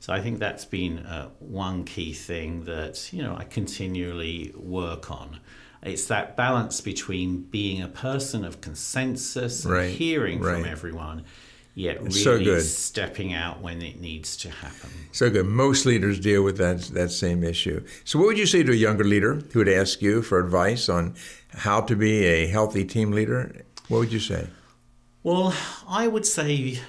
So 0.00 0.12
I 0.12 0.20
think 0.20 0.38
that's 0.38 0.64
been 0.64 0.98
uh, 0.98 1.30
one 1.38 1.84
key 1.84 2.12
thing 2.12 2.64
that 2.64 3.12
you 3.12 3.22
know 3.22 3.36
I 3.36 3.44
continually 3.44 4.52
work 4.56 5.10
on. 5.10 5.40
It's 5.82 6.06
that 6.06 6.34
balance 6.36 6.80
between 6.80 7.42
being 7.42 7.82
a 7.82 7.88
person 7.88 8.44
of 8.44 8.62
consensus 8.62 9.64
and 9.64 9.74
right. 9.74 9.90
hearing 9.90 10.40
right. 10.40 10.54
from 10.54 10.64
everyone, 10.64 11.24
yet 11.74 12.00
really 12.00 12.10
so 12.10 12.58
stepping 12.60 13.32
out 13.32 13.60
when 13.60 13.82
it 13.82 14.00
needs 14.00 14.36
to 14.38 14.50
happen. 14.50 14.90
So 15.12 15.30
good. 15.30 15.46
Most 15.46 15.86
leaders 15.86 16.18
deal 16.20 16.42
with 16.42 16.56
that 16.58 16.82
that 16.94 17.10
same 17.10 17.44
issue. 17.44 17.84
So 18.04 18.18
what 18.18 18.28
would 18.28 18.38
you 18.38 18.46
say 18.46 18.62
to 18.62 18.72
a 18.72 18.76
younger 18.76 19.04
leader 19.04 19.42
who 19.52 19.58
would 19.60 19.68
ask 19.68 20.02
you 20.02 20.22
for 20.22 20.38
advice 20.38 20.88
on 20.88 21.14
how 21.52 21.80
to 21.82 21.96
be 21.96 22.24
a 22.24 22.46
healthy 22.46 22.84
team 22.84 23.12
leader? 23.12 23.64
What 23.88 23.98
would 23.98 24.12
you 24.12 24.20
say? 24.20 24.48
Well, 25.22 25.54
I 25.88 26.06
would 26.06 26.26
say 26.26 26.80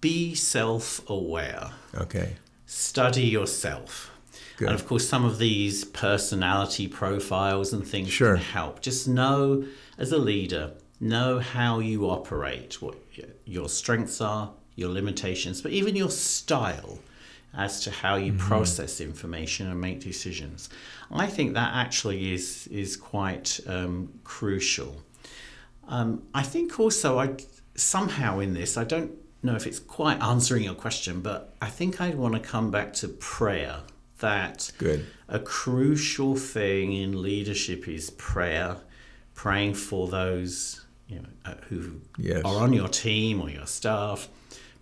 be 0.00 0.34
self-aware. 0.34 1.70
Okay 1.94 2.36
study 2.74 3.22
yourself. 3.22 4.10
Good. 4.56 4.68
And 4.68 4.74
of 4.74 4.86
course, 4.86 5.08
some 5.08 5.24
of 5.24 5.38
these 5.38 5.84
personality 5.84 6.88
profiles 6.88 7.72
and 7.72 7.86
things 7.86 8.10
sure. 8.10 8.36
can 8.36 8.44
help. 8.44 8.80
Just 8.80 9.08
know, 9.08 9.64
as 9.98 10.12
a 10.12 10.18
leader, 10.18 10.72
know 11.00 11.38
how 11.38 11.78
you 11.80 12.06
operate, 12.06 12.80
what 12.80 12.96
your 13.44 13.68
strengths 13.68 14.20
are, 14.20 14.52
your 14.76 14.90
limitations, 14.90 15.62
but 15.62 15.72
even 15.72 15.94
your 15.96 16.10
style 16.10 16.98
as 17.56 17.80
to 17.84 17.90
how 17.90 18.16
you 18.16 18.32
mm-hmm. 18.32 18.46
process 18.46 19.00
information 19.00 19.70
and 19.70 19.80
make 19.80 20.00
decisions. 20.00 20.68
I 21.12 21.26
think 21.26 21.54
that 21.54 21.74
actually 21.74 22.32
is 22.32 22.66
is 22.68 22.96
quite 22.96 23.60
um, 23.66 24.12
crucial. 24.24 25.02
Um, 25.86 26.22
I 26.34 26.42
think 26.42 26.80
also 26.80 27.18
I 27.18 27.36
somehow 27.76 28.40
in 28.40 28.54
this 28.54 28.76
I 28.76 28.84
don't 28.84 29.12
know 29.42 29.54
if 29.54 29.66
it's 29.66 29.78
quite 29.78 30.20
answering 30.22 30.64
your 30.64 30.74
question, 30.74 31.20
but 31.20 31.54
I 31.60 31.68
think 31.68 32.00
I'd 32.00 32.16
want 32.16 32.34
to 32.34 32.40
come 32.40 32.70
back 32.70 32.92
to 32.94 33.08
prayer. 33.08 33.80
That 34.20 34.70
Good. 34.78 35.04
a 35.28 35.38
crucial 35.38 36.36
thing 36.36 36.92
in 36.92 37.20
leadership 37.20 37.86
is 37.86 38.10
prayer, 38.10 38.78
praying 39.34 39.74
for 39.74 40.08
those 40.08 40.83
you 41.08 41.16
know, 41.16 41.28
uh, 41.44 41.54
who 41.68 42.00
yes. 42.18 42.42
are 42.44 42.62
on 42.62 42.72
your 42.72 42.88
team 42.88 43.40
or 43.40 43.50
your 43.50 43.66
staff, 43.66 44.28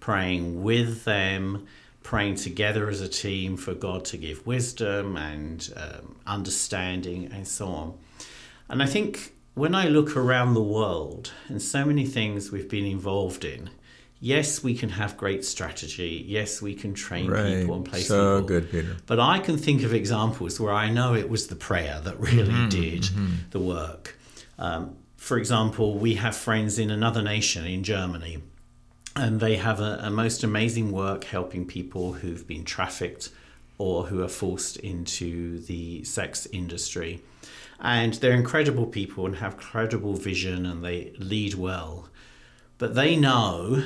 praying 0.01 0.63
with 0.63 1.05
them, 1.05 1.67
praying 2.03 2.37
together 2.37 2.89
as 2.89 3.01
a 3.01 3.09
team 3.09 3.57
for 3.57 3.75
God 3.75 4.05
to 4.07 4.17
give 4.17 4.47
wisdom 4.47 5.17
and 5.17 5.73
um, 5.77 6.17
understanding 6.27 7.31
and 7.33 7.47
so 7.47 7.69
on. 7.69 7.99
And 8.69 8.83
I 8.83 8.87
think 8.87 9.35
when 9.55 9.75
I 9.75 9.89
look 9.89 10.17
around 10.17 10.55
the 10.55 10.63
world 10.63 11.33
and 11.49 11.61
so 11.61 11.85
many 11.85 12.07
things 12.07 12.51
we've 12.51 12.69
been 12.69 12.87
involved 12.87 13.45
in, 13.45 13.71
yes, 14.19 14.63
we 14.63 14.75
can 14.75 14.89
have 14.89 15.17
great 15.17 15.45
strategy. 15.45 16.25
Yes, 16.27 16.63
we 16.63 16.75
can 16.75 16.95
train 16.95 17.31
right. 17.31 17.61
people 17.61 17.77
and 17.77 17.85
place 17.85 18.09
so 18.09 18.37
people. 18.37 18.49
good, 18.49 18.71
Peter. 18.71 18.97
But 19.07 19.21
I 19.21 19.41
can 19.41 19.59
think 19.59 19.83
of 19.83 19.93
examples 19.93 20.59
where 20.59 20.73
I 20.73 20.89
know 20.91 21.15
it 21.15 21.29
was 21.29 21.49
the 21.49 21.57
prayer 21.57 22.01
that 22.05 22.19
really 22.19 22.49
mm-hmm, 22.49 22.69
did 22.69 23.03
mm-hmm. 23.03 23.35
the 23.51 23.61
work. 23.61 24.17
Um, 24.59 24.97
for 25.23 25.39
example, 25.39 25.99
we 25.99 26.15
have 26.15 26.35
friends 26.35 26.81
in 26.81 26.91
another 26.91 27.23
nation 27.23 27.65
in 27.65 27.85
Germany, 27.85 28.43
and 29.15 29.39
they 29.39 29.55
have 29.55 29.79
a, 29.79 30.01
a 30.03 30.11
most 30.11 30.43
amazing 30.43 30.91
work 30.91 31.23
helping 31.23 31.65
people 31.65 32.15
who've 32.15 32.45
been 32.45 32.65
trafficked 32.65 33.29
or 33.79 34.07
who 34.07 34.21
are 34.21 34.29
forced 34.29 34.79
into 34.79 35.61
the 35.61 36.03
sex 36.03 36.49
industry. 36.53 37.23
And 37.79 38.15
they're 38.15 38.33
incredible 38.33 38.87
people 38.87 39.25
and 39.25 39.37
have 39.37 39.57
credible 39.57 40.15
vision 40.15 40.67
and 40.67 40.85
they 40.85 41.13
lead 41.19 41.55
well. 41.55 42.09
But 42.79 42.97
they 42.97 43.15
know 43.15 43.85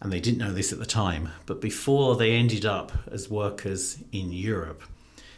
and 0.00 0.12
they 0.12 0.20
didn't 0.20 0.38
know 0.38 0.52
this 0.52 0.72
at 0.72 0.78
the 0.78 0.86
time, 0.86 1.30
but 1.44 1.60
before 1.60 2.14
they 2.14 2.34
ended 2.34 2.64
up 2.64 2.92
as 3.10 3.28
workers 3.28 3.98
in 4.12 4.30
Europe, 4.30 4.84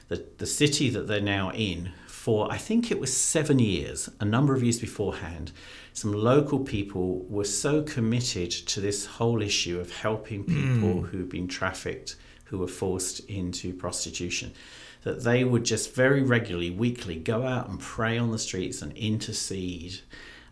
the, 0.09 0.23
the 0.37 0.47
city 0.47 0.91
that 0.91 1.07
they're 1.07 1.23
now 1.23 1.51
in, 1.53 1.93
for 2.25 2.51
I 2.51 2.57
think 2.57 2.91
it 2.91 2.99
was 2.99 3.15
seven 3.15 3.59
years, 3.59 4.09
a 4.19 4.25
number 4.25 4.55
of 4.55 4.63
years 4.63 4.81
beforehand, 4.81 5.53
some 5.93 6.11
local 6.11 6.59
people 6.59 7.19
were 7.29 7.45
so 7.45 7.83
committed 7.83 8.51
to 8.51 8.81
this 8.81 9.05
whole 9.05 9.43
issue 9.43 9.79
of 9.79 9.93
helping 9.93 10.43
people 10.43 11.03
mm. 11.03 11.09
who've 11.09 11.29
been 11.29 11.49
trafficked, 11.49 12.17
who 12.47 12.57
were 12.57 12.67
forced 12.67 13.21
into 13.29 13.75
prostitution, 13.75 14.55
that 15.03 15.23
they 15.23 15.45
would 15.45 15.65
just 15.65 15.95
very 15.95 16.23
regularly, 16.23 16.71
weekly, 16.71 17.17
go 17.17 17.47
out 17.47 17.69
and 17.69 17.79
pray 17.79 18.17
on 18.17 18.31
the 18.31 18.39
streets 18.39 18.81
and 18.81 18.97
intercede. 18.97 20.01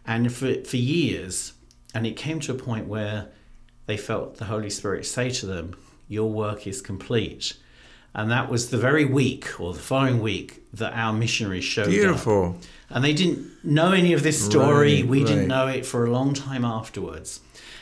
And 0.06 0.30
for, 0.30 0.62
for 0.64 0.76
years, 0.76 1.54
and 1.94 2.06
it 2.06 2.18
came 2.18 2.38
to 2.40 2.52
a 2.52 2.54
point 2.54 2.86
where 2.86 3.28
they 3.86 3.96
felt 3.96 4.36
the 4.36 4.44
Holy 4.44 4.68
Spirit 4.68 5.06
say 5.06 5.30
to 5.30 5.46
them, 5.46 5.74
Your 6.06 6.30
work 6.30 6.66
is 6.66 6.82
complete. 6.82 7.54
And 8.14 8.30
that 8.30 8.50
was 8.50 8.70
the 8.70 8.78
very 8.78 9.04
week 9.04 9.58
or 9.58 9.72
the 9.72 9.80
following 9.80 10.20
week 10.20 10.62
that 10.74 10.92
our 10.92 11.12
missionaries 11.12 11.64
showed 11.64 11.88
Beautiful. 11.88 12.56
up. 12.56 12.56
And 12.90 13.02
they 13.02 13.14
didn't 13.14 13.64
know 13.64 13.92
any 13.92 14.12
of 14.12 14.22
this 14.22 14.44
story. 14.44 14.96
Right, 14.96 15.06
we 15.06 15.18
right. 15.20 15.26
didn't 15.26 15.48
know 15.48 15.66
it 15.66 15.86
for 15.86 16.04
a 16.04 16.10
long 16.10 16.34
time 16.34 16.64
afterwards. 16.64 17.40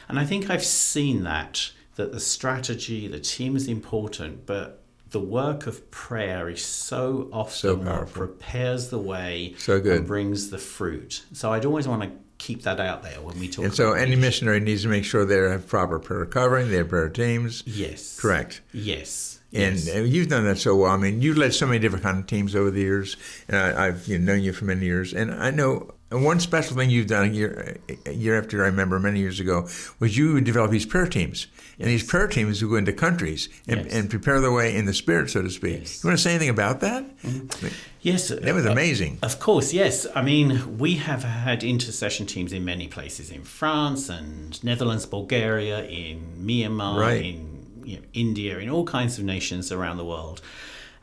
And 0.08 0.18
I 0.18 0.24
think 0.24 0.48
I've 0.50 0.64
seen 0.64 1.24
that, 1.24 1.72
that 1.96 2.12
the 2.12 2.20
strategy, 2.20 3.08
the 3.08 3.20
team 3.20 3.56
is 3.56 3.66
important, 3.66 4.46
but 4.46 4.82
the 5.10 5.20
work 5.20 5.66
of 5.66 5.90
prayer 5.90 6.48
is 6.48 6.64
so 6.64 7.28
often 7.32 7.52
so 7.52 7.74
what 7.76 8.12
prepares 8.12 8.90
the 8.90 8.98
way 8.98 9.54
so 9.58 9.80
good. 9.80 9.98
and 9.98 10.06
brings 10.06 10.50
the 10.50 10.58
fruit. 10.58 11.24
So 11.32 11.52
I'd 11.52 11.64
always 11.64 11.88
want 11.88 12.02
to 12.02 12.10
keep 12.38 12.62
that 12.62 12.80
out 12.80 13.02
there 13.02 13.20
when 13.20 13.38
we 13.38 13.48
talk. 13.48 13.64
And 13.64 13.74
so, 13.74 13.92
any 13.92 14.16
missionary 14.16 14.60
needs 14.60 14.82
to 14.82 14.88
make 14.88 15.04
sure 15.04 15.24
they 15.24 15.36
have 15.36 15.66
proper 15.66 15.98
prayer 15.98 16.26
covering, 16.26 16.70
they 16.70 16.76
have 16.76 16.88
prayer 16.88 17.08
teams. 17.08 17.62
Yes. 17.66 18.18
Correct. 18.18 18.60
Yes. 18.72 19.39
And 19.52 19.76
yes. 19.76 20.06
you've 20.06 20.28
done 20.28 20.44
that 20.44 20.58
so 20.58 20.76
well. 20.76 20.92
I 20.92 20.96
mean, 20.96 21.22
you've 21.22 21.36
led 21.36 21.52
so 21.52 21.66
many 21.66 21.80
different 21.80 22.04
kind 22.04 22.18
of 22.18 22.26
teams 22.26 22.54
over 22.54 22.70
the 22.70 22.80
years, 22.80 23.16
and 23.48 23.56
I, 23.56 23.86
have 23.86 24.06
you 24.06 24.18
know, 24.18 24.32
known 24.32 24.42
you 24.42 24.52
for 24.52 24.64
many 24.64 24.86
years. 24.86 25.12
And 25.12 25.32
I 25.34 25.50
know 25.50 25.92
one 26.10 26.40
special 26.40 26.76
thing 26.76 26.90
you've 26.90 27.06
done 27.06 27.30
a 27.30 27.32
year, 27.32 27.78
year 28.10 28.36
after 28.36 28.64
I 28.64 28.66
remember 28.66 28.98
many 28.98 29.20
years 29.20 29.38
ago 29.38 29.68
was 30.00 30.18
you 30.18 30.34
would 30.34 30.44
develop 30.44 30.72
these 30.72 30.86
prayer 30.86 31.06
teams. 31.06 31.46
Yes. 31.56 31.66
And 31.78 31.88
these 31.88 32.02
prayer 32.02 32.26
teams 32.26 32.60
would 32.62 32.70
go 32.70 32.76
into 32.76 32.92
countries 32.92 33.48
and, 33.68 33.84
yes. 33.84 33.94
and, 33.94 34.10
prepare 34.10 34.40
the 34.40 34.50
way 34.50 34.76
in 34.76 34.86
the 34.86 34.94
spirit, 34.94 35.30
so 35.30 35.42
to 35.42 35.50
speak. 35.50 35.82
You 36.02 36.08
want 36.08 36.18
to 36.18 36.22
say 36.22 36.30
anything 36.30 36.48
about 36.48 36.80
that? 36.80 37.04
Mm-hmm. 37.22 37.68
Yes. 38.02 38.28
That 38.28 38.54
was 38.54 38.66
uh, 38.66 38.70
amazing. 38.70 39.18
Uh, 39.22 39.26
of 39.26 39.38
course, 39.38 39.72
yes. 39.72 40.06
I 40.14 40.22
mean, 40.22 40.78
we 40.78 40.94
have 40.96 41.22
had 41.22 41.62
intercession 41.62 42.26
teams 42.26 42.52
in 42.52 42.64
many 42.64 42.88
places 42.88 43.30
in 43.30 43.42
France 43.44 44.08
and 44.08 44.62
Netherlands, 44.64 45.06
Bulgaria, 45.06 45.84
in 45.84 46.38
Myanmar, 46.40 46.98
right. 46.98 47.24
in 47.24 47.49
you 47.84 47.96
know, 47.96 48.02
India, 48.12 48.58
in 48.58 48.68
all 48.70 48.84
kinds 48.84 49.18
of 49.18 49.24
nations 49.24 49.70
around 49.72 49.96
the 49.96 50.04
world. 50.04 50.40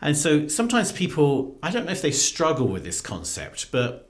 And 0.01 0.15
so 0.15 0.47
sometimes 0.47 0.91
people, 0.91 1.57
I 1.63 1.71
don't 1.71 1.85
know 1.85 1.91
if 1.91 2.01
they 2.01 2.11
struggle 2.11 2.67
with 2.67 2.83
this 2.83 3.01
concept, 3.01 3.71
but 3.71 4.03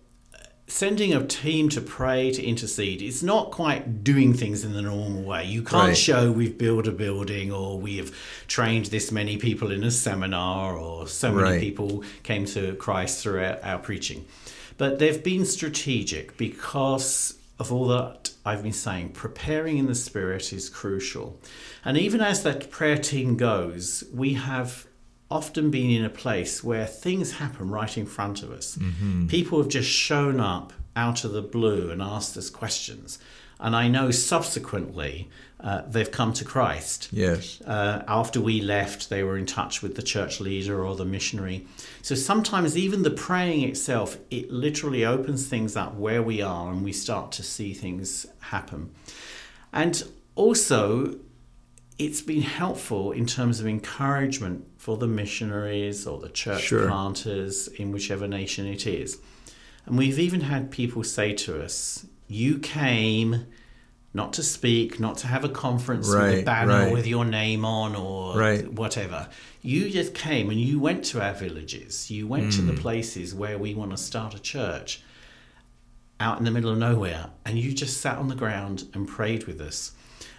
sending 0.70 1.14
a 1.14 1.26
team 1.26 1.70
to 1.70 1.80
pray, 1.80 2.30
to 2.34 2.44
intercede, 2.44 3.02
it's 3.02 3.24
not 3.24 3.52
quite 3.52 4.04
doing 4.04 4.34
things 4.34 4.66
in 4.66 4.74
the 4.74 4.82
normal 4.82 5.24
way. 5.24 5.46
You 5.46 5.62
can't 5.62 5.88
Right. 5.90 5.98
show 5.98 6.30
we've 6.30 6.58
built 6.58 6.88
a 6.88 6.92
building 6.92 7.54
or 7.54 7.80
we 7.80 7.96
have 7.98 8.12
trained 8.48 8.88
this 8.88 9.10
many 9.10 9.38
people 9.38 9.72
in 9.72 9.82
a 9.86 9.92
seminar 9.92 10.76
or 10.76 11.08
so 11.08 11.32
many 11.32 11.52
Right. 11.52 11.62
people 11.62 12.04
came 12.24 12.44
to 12.48 12.76
Christ 12.76 13.24
through 13.24 13.40
our, 13.46 13.58
our 13.64 13.80
preaching. 13.80 14.26
But 14.78 15.00
they've 15.00 15.24
been 15.24 15.46
strategic 15.46 16.36
because 16.36 17.36
of 17.60 17.72
all 17.72 17.88
that 17.88 18.32
I've 18.46 18.62
been 18.62 18.74
saying. 18.74 19.10
Preparing 19.14 19.78
in 19.78 19.88
the 19.88 19.96
Spirit 19.96 20.52
is 20.54 20.70
crucial. 20.70 21.40
And 21.88 21.98
even 21.98 22.20
as 22.20 22.44
that 22.44 22.70
prayer 22.70 22.98
team 22.98 23.38
goes, 23.38 24.03
we 24.13 24.34
have 24.34 24.88
often 25.32 25.72
been 25.72 25.89
in 25.89 26.03
a 26.03 26.10
place 26.10 26.62
where 26.62 26.86
things 26.86 27.32
happen 27.38 27.70
right 27.70 27.98
in 27.98 28.06
front 28.06 28.44
of 28.44 28.51
us. 28.51 28.77
People 29.29 29.60
have 29.60 29.70
just 29.70 29.89
shown 29.89 30.41
up 30.41 30.74
out 30.98 31.24
of 31.24 31.32
the 31.32 31.41
blue 31.41 31.89
and 31.89 32.01
asked 32.01 32.36
us 32.36 32.50
questions. 32.50 33.20
And 33.62 33.74
I 33.74 33.88
know 33.88 34.12
subsequently 34.12 35.29
uh, 35.62 35.84
they've 35.88 36.12
come 36.12 36.34
to 36.34 36.44
Christ. 36.44 37.08
Yes. 37.13 37.62
Uh, 37.62 38.03
after 38.06 38.41
we 38.41 38.60
left, 38.60 39.10
they 39.10 39.24
were 39.24 39.38
in 39.38 39.46
touch 39.46 39.82
with 39.82 39.96
the 39.96 40.03
church 40.03 40.41
leader 40.41 40.86
or 40.86 40.94
the 40.98 41.06
missionary. 41.06 41.67
So 42.01 42.15
sometimes, 42.15 42.77
even 42.77 43.03
the 43.03 43.12
praying 43.12 43.63
itself, 43.63 44.17
it 44.29 44.51
literally 44.51 45.06
opens 45.06 45.48
things 45.48 45.77
up 45.77 45.96
where 45.96 46.22
we 46.22 46.41
are 46.41 46.70
and 46.70 46.84
we 46.84 46.91
start 46.91 47.32
to 47.34 47.44
see 47.44 47.74
things 47.74 48.25
happen. 48.41 48.91
And 49.72 50.03
also, 50.36 51.17
it's 52.00 52.22
been 52.22 52.42
helpful 52.44 53.12
in 53.12 53.25
terms 53.25 53.60
of 53.60 53.68
encouragement 53.68 54.66
for 54.77 54.98
the 54.98 55.08
missionaries 55.08 56.06
or 56.06 56.20
the 56.20 56.30
church 56.30 56.62
Sure. 56.63 56.88
planters 56.88 57.68
in 57.70 57.92
whichever 57.92 58.27
nation 58.27 58.68
it 58.68 58.86
is. 58.86 59.18
And 59.86 59.98
we've 59.98 60.20
even 60.20 60.42
had 60.42 60.70
people 60.72 61.04
say 61.04 61.34
to 61.34 61.63
us, 61.63 62.06
You 62.27 62.60
came 62.60 63.46
not 64.13 64.34
to 64.34 64.44
speak, 64.44 65.00
not 65.00 65.18
to 65.20 65.27
have 65.27 65.44
a 65.46 65.50
conference 65.50 66.08
with 66.10 66.39
a 66.39 66.44
banner 66.44 66.84
right. 66.86 66.92
with 66.92 67.08
your 67.08 67.24
name 67.24 67.63
on 67.66 67.96
or 67.96 68.38
Right. 68.38 68.72
whatever. 68.72 69.30
You 69.62 69.89
just 69.89 70.13
came 70.13 70.50
and 70.50 70.60
you 70.60 70.80
went 70.80 71.04
to 71.06 71.22
our 71.22 71.34
villages. 71.34 72.12
You 72.12 72.27
went 72.27 72.51
to 72.54 72.62
the 72.62 72.74
Hmm. 72.74 72.80
places 72.80 73.34
where 73.34 73.58
we 73.58 73.74
want 73.74 73.92
to 73.92 73.98
start 73.98 74.34
a 74.36 74.39
church 74.39 75.01
out 76.20 76.38
in 76.39 76.46
the 76.46 76.51
middle 76.51 76.72
of 76.72 76.77
nowhere 76.77 77.30
and 77.46 77.58
you 77.60 77.72
just 77.74 78.01
sat 78.01 78.18
on 78.18 78.27
the 78.27 78.36
ground 78.36 78.86
and 78.94 79.08
prayed 79.08 79.46
with 79.46 79.62
us. 79.62 79.92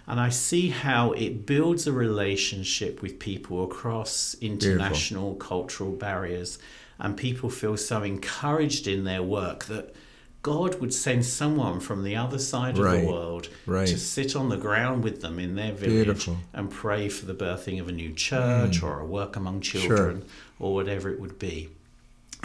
And 0.09 0.19
I 0.19 0.29
see 0.29 0.69
how 0.69 1.11
it 1.11 1.45
builds 1.45 1.85
a 1.85 1.91
relationship 1.91 3.03
with 3.03 3.19
people 3.19 3.63
across 3.63 4.35
international 4.41 5.35
cultural 5.35 5.91
barriers, 5.91 6.57
and 6.97 7.15
people 7.15 7.51
feel 7.51 7.77
so 7.77 8.01
encouraged 8.01 8.87
in 8.87 9.03
their 9.03 9.21
work 9.21 9.65
that 9.65 9.93
God 10.41 10.81
would 10.81 10.95
send 10.95 11.25
someone 11.25 11.79
from 11.79 12.03
the 12.03 12.15
other 12.15 12.39
side 12.39 12.79
of 12.79 12.85
Right, 12.85 13.01
the 13.01 13.07
world 13.07 13.49
right. 13.67 13.87
to 13.87 13.99
sit 13.99 14.35
on 14.35 14.49
the 14.49 14.57
ground 14.57 15.03
with 15.03 15.21
them 15.21 15.37
in 15.37 15.53
their 15.55 15.73
village 15.73 16.05
Beautiful. 16.05 16.33
Mm. 16.33 16.39
and 16.53 16.71
pray 16.71 17.07
for 17.07 17.27
the 17.27 17.35
birthing 17.35 17.79
of 17.79 17.87
a 17.87 17.91
new 17.91 18.11
church 18.11 18.81
or 18.81 18.99
a 18.99 19.05
work 19.05 19.35
among 19.35 19.61
children 19.61 20.25
or 20.57 20.73
whatever 20.73 21.11
it 21.11 21.19
would 21.19 21.37
be. 21.37 21.69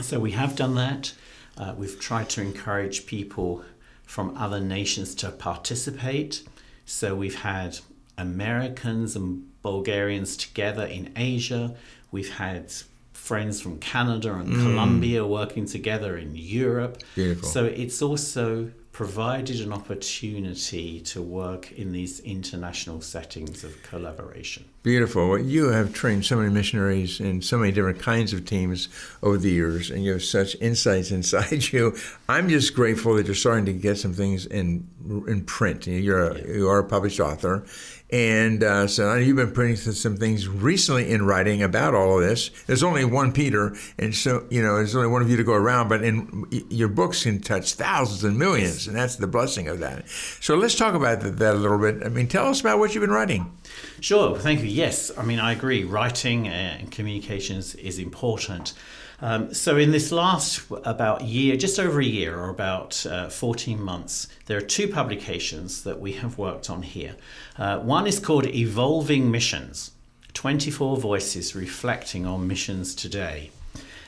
So 0.03 0.21
we 0.21 0.33
have 0.33 0.55
done 0.55 0.75
that. 0.75 1.15
Uh, 1.57 1.75
we've 1.79 1.99
tried 1.99 2.29
to 2.31 2.43
encourage 2.43 3.07
people 3.07 3.65
from 4.03 4.37
other 4.37 4.61
nations 4.61 5.15
to 5.15 5.31
participate. 5.31 6.43
So 6.85 7.15
we've 7.15 7.41
had 7.41 7.79
Americans 8.19 9.17
and 9.17 9.51
Bulgarians 9.63 10.37
together 10.37 10.85
in 10.85 11.13
Asia. 11.17 11.75
We've 12.11 12.35
had 12.35 12.73
friends 13.13 13.61
from 13.61 13.79
Canada 13.79 14.35
and 14.35 14.49
mm. 14.53 14.63
Colombia 14.63 15.27
working 15.27 15.67
together 15.67 16.17
in 16.19 16.35
Europe. 16.35 17.03
Beautiful. 17.15 17.49
So 17.49 17.65
it's 17.65 18.03
also 18.03 18.71
provided 18.93 19.61
an 19.61 19.73
opportunity 19.73 21.01
to 21.01 21.21
work 21.21 21.73
in 21.73 21.91
these 21.93 22.21
international 22.21 23.01
settings 23.01 23.65
of 23.65 23.83
collaboration. 23.83 24.65
Beautiful. 24.85 25.31
Well, 25.31 25.39
you 25.39 25.71
have 25.71 25.95
trained 25.95 26.27
so 26.27 26.37
many 26.37 26.51
missionaries 26.51 27.19
in 27.19 27.41
so 27.41 27.57
many 27.57 27.73
different 27.73 28.01
kinds 28.01 28.35
of 28.35 28.45
teams 28.45 28.91
over 29.23 29.39
the 29.39 29.51
years, 29.51 29.91
and 29.91 30.05
you 30.05 30.13
have 30.13 30.23
such 30.23 30.57
insights 30.61 31.11
inside 31.11 31.73
you. 31.73 31.97
I'm 32.29 32.51
just 32.51 32.75
grateful 32.75 33.15
that 33.15 33.25
you're 33.25 33.35
starting 33.35 33.65
to 33.65 33.73
get 33.73 33.97
some 33.97 34.13
things 34.13 34.45
in 34.45 34.87
in 35.27 35.47
print. 35.47 35.87
You're 35.87 36.33
a, 36.33 36.47
you 36.47 36.69
are 36.69 36.81
a 36.81 36.85
published 36.85 37.19
author, 37.19 37.65
and 38.11 38.63
uh, 38.63 38.87
so 38.87 39.15
you've 39.15 39.37
been 39.37 39.53
printing 39.53 39.77
some 39.77 40.19
things 40.19 40.49
recently 40.49 41.11
in 41.11 41.25
writing 41.25 41.63
about 41.63 41.95
all 41.95 42.19
of 42.19 42.29
this. 42.29 42.51
There's 42.67 42.83
only 42.83 43.07
one 43.07 43.33
Peter, 43.33 43.75
and 43.99 44.15
so 44.15 44.47
you 44.51 44.63
know 44.63 44.77
there's 44.77 44.95
only 44.95 45.09
one 45.09 45.23
of 45.23 45.31
you 45.31 45.39
to 45.39 45.45
go 45.45 45.55
around. 45.55 45.89
But 45.89 46.05
in 46.05 46.45
your 46.69 46.89
books 46.89 47.23
can 47.23 47.41
touch 47.41 47.73
thousands 47.73 48.23
and 48.23 48.39
millions, 48.39 48.87
and 48.87 48.95
that's 48.95 49.17
the 49.17 49.29
blessing 49.29 49.67
of 49.67 49.79
that. 49.79 50.07
So 50.43 50.57
let's 50.57 50.75
talk 50.75 50.93
about 50.93 51.23
that, 51.23 51.39
that 51.39 51.55
a 51.55 51.59
little 51.59 51.79
bit. 51.79 52.05
I 52.05 52.11
mean, 52.11 52.29
tell 52.29 52.49
us 52.49 52.61
about 52.61 52.79
what 52.79 52.95
you've 52.95 53.01
been 53.01 53.11
writing. 53.11 53.51
Sure, 54.01 54.39
thank 54.39 54.61
you. 54.61 54.67
Yes, 54.67 55.11
I 55.17 55.23
mean, 55.25 55.39
I 55.39 55.53
agree. 55.53 55.85
Writing 55.85 56.49
and 56.49 56.91
communications 56.91 57.75
is 57.77 57.99
important. 57.99 58.75
Um, 59.21 59.55
so, 59.55 59.77
in 59.77 59.91
this 59.91 60.13
last 60.13 60.63
about 60.85 61.23
year, 61.23 61.57
just 61.57 61.79
over 61.79 62.01
a 62.01 62.05
year, 62.05 62.37
or 62.39 62.51
about 62.51 63.07
uh, 63.07 63.29
14 63.29 63.81
months, 63.81 64.29
there 64.47 64.59
are 64.59 64.61
two 64.61 64.89
publications 64.89 65.85
that 65.85 66.01
we 66.01 66.13
have 66.13 66.37
worked 66.37 66.69
on 66.69 66.83
here. 66.83 67.17
Uh, 67.57 67.79
one 67.79 68.07
is 68.07 68.19
called 68.19 68.47
Evolving 68.47 69.31
Missions 69.31 69.93
24 70.35 70.97
Voices 70.97 71.55
Reflecting 71.55 72.27
on 72.27 72.47
Missions 72.47 72.95
Today. 72.95 73.51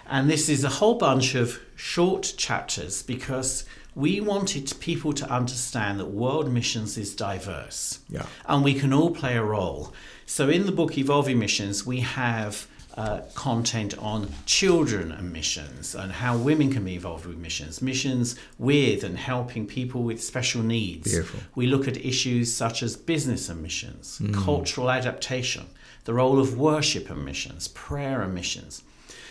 And 0.09 0.29
this 0.29 0.49
is 0.49 0.65
a 0.65 0.69
whole 0.69 0.97
bunch 0.97 1.35
of 1.35 1.61
short 1.77 2.35
chapters 2.37 3.03
because 3.03 3.65
we 3.97 4.21
wanted 4.21 4.73
people 4.79 5.15
to 5.15 5.29
understand 5.29 5.99
that 5.99 6.05
world 6.05 6.53
missions 6.53 6.99
is 6.99 7.17
diverse. 7.17 8.01
Yeah. 8.11 8.27
And 8.45 8.63
we 8.63 8.75
can 8.75 8.93
all 8.93 9.11
play 9.11 9.37
a 9.37 9.43
role. 9.43 9.95
So 10.27 10.51
in 10.51 10.67
the 10.67 10.73
book 10.73 10.99
Evolving 10.99 11.39
Missions, 11.39 11.87
we 11.87 12.01
have 12.01 12.69
uh, 12.95 13.23
content 13.35 13.97
on 13.99 14.29
children 14.45 15.13
and 15.13 15.33
missions 15.33 15.95
and 15.95 16.13
how 16.13 16.37
women 16.37 16.71
can 16.71 16.85
be 16.85 16.95
involved 16.95 17.25
with 17.25 17.39
missions, 17.39 17.81
missions 17.81 18.37
with 18.59 19.03
and 19.03 19.19
helping 19.19 19.67
people 19.67 20.03
with 20.03 20.23
special 20.23 20.63
needs. 20.63 21.11
Beautiful. 21.11 21.41
We 21.55 21.67
look 21.67 21.89
at 21.89 21.97
issues 21.97 22.53
such 22.53 22.83
as 22.83 22.97
business 22.97 23.49
and 23.49 23.63
missions, 23.63 24.21
cultural 24.33 24.91
adaptation, 24.91 25.67
the 26.05 26.13
role 26.13 26.39
of 26.39 26.59
worship 26.59 27.09
and 27.09 27.25
missions, 27.25 27.69
prayer 27.69 28.21
and 28.21 28.35
missions. 28.35 28.83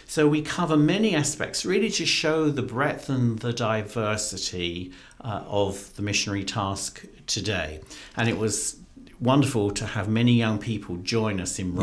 So 0.07 0.27
we 0.27 0.41
cover 0.41 0.77
many 0.77 1.15
aspects 1.15 1.65
really 1.65 1.89
to 1.91 2.05
show 2.05 2.49
the 2.49 2.61
breadth 2.61 3.09
and 3.09 3.39
the 3.39 3.53
diversity 3.53 4.91
uh, 5.21 5.43
of 5.47 5.95
the 5.95 6.01
missionary 6.01 6.43
task 6.43 7.05
today. 7.25 7.81
And 8.15 8.29
it 8.29 8.37
was 8.37 8.77
wonderful 9.19 9.71
to 9.71 9.85
have 9.85 10.07
many 10.07 10.33
young 10.33 10.59
people 10.59 10.97
join 10.97 11.39
us 11.39 11.57
in 11.59 11.75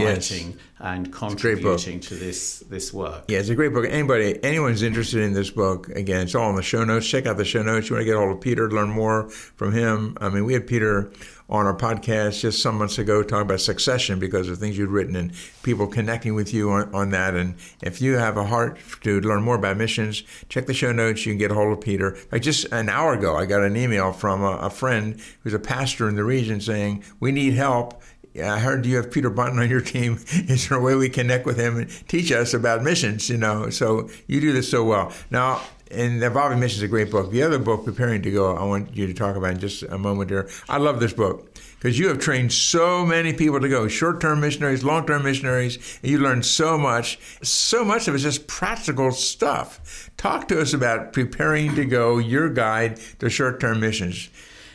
Yes. 0.49 0.59
And 0.83 1.13
contributing 1.13 2.01
to 2.01 2.15
this 2.17 2.59
this 2.69 2.93
work. 2.93 3.25
Yeah, 3.29 3.39
it's 3.39 3.49
a 3.49 3.55
great 3.55 3.73
book. 3.73 3.87
Anybody, 3.89 4.43
anyone's 4.43 4.83
interested 4.83 5.23
in 5.23 5.33
this 5.33 5.51
book, 5.51 5.89
again, 5.91 6.25
it's 6.25 6.35
all 6.35 6.51
in 6.51 6.57
the 6.57 6.63
show 6.63 6.85
notes. 6.85 7.09
Check 7.09 7.25
out 7.25 7.37
the 7.37 7.45
show 7.45 7.63
notes. 7.63 7.89
You 7.89 7.95
want 7.95 8.03
to 8.03 8.05
get 8.05 8.17
a 8.17 8.19
hold 8.19 8.33
of 8.33 8.41
Peter, 8.41 8.69
to 8.69 8.75
learn 8.75 8.91
more 8.91 9.31
from 9.31 9.73
him. 9.73 10.19
I 10.21 10.29
mean, 10.29 10.45
we 10.45 10.53
had 10.53 10.67
Peter 10.67 11.13
on 11.49 11.67
our 11.67 11.77
podcast 11.77 12.41
just 12.41 12.63
some 12.63 12.79
months 12.79 12.99
ago 12.99 13.23
talking 13.23 13.43
about 13.43 13.61
succession 13.61 14.19
because 14.19 14.49
of 14.49 14.59
things 14.59 14.79
you'd 14.79 14.89
written 14.89 15.15
and 15.15 15.33
people 15.63 15.87
connecting 15.87 16.35
with 16.35 16.55
you 16.55 16.71
on, 16.71 16.93
on 16.95 17.11
that. 17.11 17.35
And 17.35 17.57
if 17.83 18.01
you 18.01 18.17
have 18.17 18.39
a 18.39 18.45
heart 18.45 18.79
to 19.03 19.21
learn 19.21 19.43
more 19.43 19.57
about 19.57 19.77
missions, 19.77 20.23
check 20.49 20.67
the 20.67 20.73
show 20.73 20.93
notes. 20.93 21.27
You 21.27 21.33
can 21.33 21.39
get 21.39 21.51
a 21.51 21.55
hold 21.55 21.73
of 21.73 21.81
Peter. 21.83 22.17
Like 22.33 22.41
just 22.41 22.65
an 22.73 22.89
hour 22.89 23.13
ago, 23.13 23.37
I 23.37 23.45
got 23.45 23.63
an 23.63 23.77
email 23.77 24.13
from 24.13 24.43
a, 24.43 24.57
a 24.57 24.71
friend 24.71 25.21
who's 25.43 25.53
a 25.53 25.59
pastor 25.59 26.09
in 26.09 26.17
the 26.17 26.25
region 26.25 26.61
saying, 26.61 27.05
We 27.21 27.33
need 27.33 27.53
help. 27.53 28.03
Yeah, 28.35 28.55
I 28.55 28.59
heard 28.59 28.87
you 28.87 28.97
have 28.97 29.11
Peter 29.11 29.31
Bunton 29.31 29.59
on 29.59 29.69
your 29.69 29.81
team. 29.95 30.19
Is 30.33 30.69
there 30.69 30.79
a 30.79 30.83
way 30.83 30.95
we 30.95 31.09
connect 31.09 31.47
with 31.47 31.59
him 31.59 31.77
and 31.79 32.09
teach 32.09 32.33
us 32.33 32.55
about 32.55 32.83
missions? 32.83 33.29
You 33.29 33.37
know, 33.37 33.71
so 33.71 34.09
you 34.27 34.41
do 34.41 34.53
this 34.53 34.71
so 34.71 34.85
well. 34.85 35.13
Now, 35.31 35.61
and 35.93 36.23
Evolving 36.23 36.59
Missions 36.59 36.79
is 36.79 36.85
a 36.85 36.89
great 36.89 37.11
book. 37.11 37.31
The 37.31 37.43
other 37.43 37.59
book, 37.59 37.85
Preparing 37.85 38.23
to 38.23 38.31
Go, 38.31 38.57
I 38.57 38.65
want 38.65 38.97
you 38.97 39.07
to 39.07 39.15
talk 39.15 39.37
about 39.37 39.53
in 39.53 39.59
just 39.59 39.83
a 39.83 39.99
moment 39.99 40.31
here. 40.31 40.49
I 40.69 40.79
love 40.79 41.01
this 41.01 41.13
book 41.13 41.55
because 41.79 41.99
you 41.99 42.09
have 42.09 42.19
trained 42.19 42.53
so 42.53 43.05
many 43.05 43.35
people 43.35 43.61
to 43.61 43.69
go 43.69 43.89
short-term 43.89 44.41
missionaries, 44.41 44.83
long-term 44.85 45.23
missionaries, 45.23 45.99
and 46.03 46.11
you 46.11 46.19
learned 46.19 46.47
so 46.47 46.79
much. 46.79 47.19
So 47.43 47.85
much 47.85 48.09
of 48.09 48.15
it's 48.15 48.23
just 48.23 48.47
practical 48.47 49.11
stuff. 49.13 50.11
Talk 50.17 50.49
to 50.49 50.61
us 50.63 50.73
about 50.73 51.13
Preparing 51.13 51.75
to 51.75 51.85
Go, 51.85 52.17
your 52.19 52.49
guide 52.49 52.99
to 53.19 53.29
short-term 53.29 53.81
missions. 53.81 54.31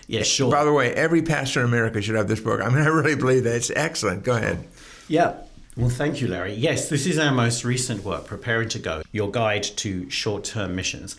Yeah, 0.08 0.24
sure. 0.24 0.50
By 0.52 0.64
the 0.64 0.72
way, 0.74 0.94
every 0.94 1.22
pastor 1.22 1.60
in 1.60 1.66
America 1.66 2.02
should 2.02 2.16
have 2.16 2.28
this 2.28 2.40
book. 2.40 2.62
I 2.62 2.70
mean, 2.70 2.78
I 2.84 2.88
really 2.88 3.16
believe 3.16 3.44
that. 3.44 3.56
It's 3.56 3.72
excellent. 3.76 4.24
Go 4.24 4.36
ahead. 4.36 4.66
Yeah. 5.08 5.36
Well, 5.76 5.90
thank 5.90 6.22
you, 6.22 6.28
Larry. 6.28 6.54
Yes, 6.54 6.90
this 6.90 7.06
is 7.06 7.20
our 7.20 7.32
most 7.32 7.64
recent 7.64 8.04
work, 8.04 8.26
Preparing 8.26 8.68
to 8.70 8.80
Go, 8.80 9.04
your 9.12 9.30
guide 9.30 9.64
to 9.64 10.10
short 10.10 10.44
term 10.44 10.76
missions. 10.76 11.16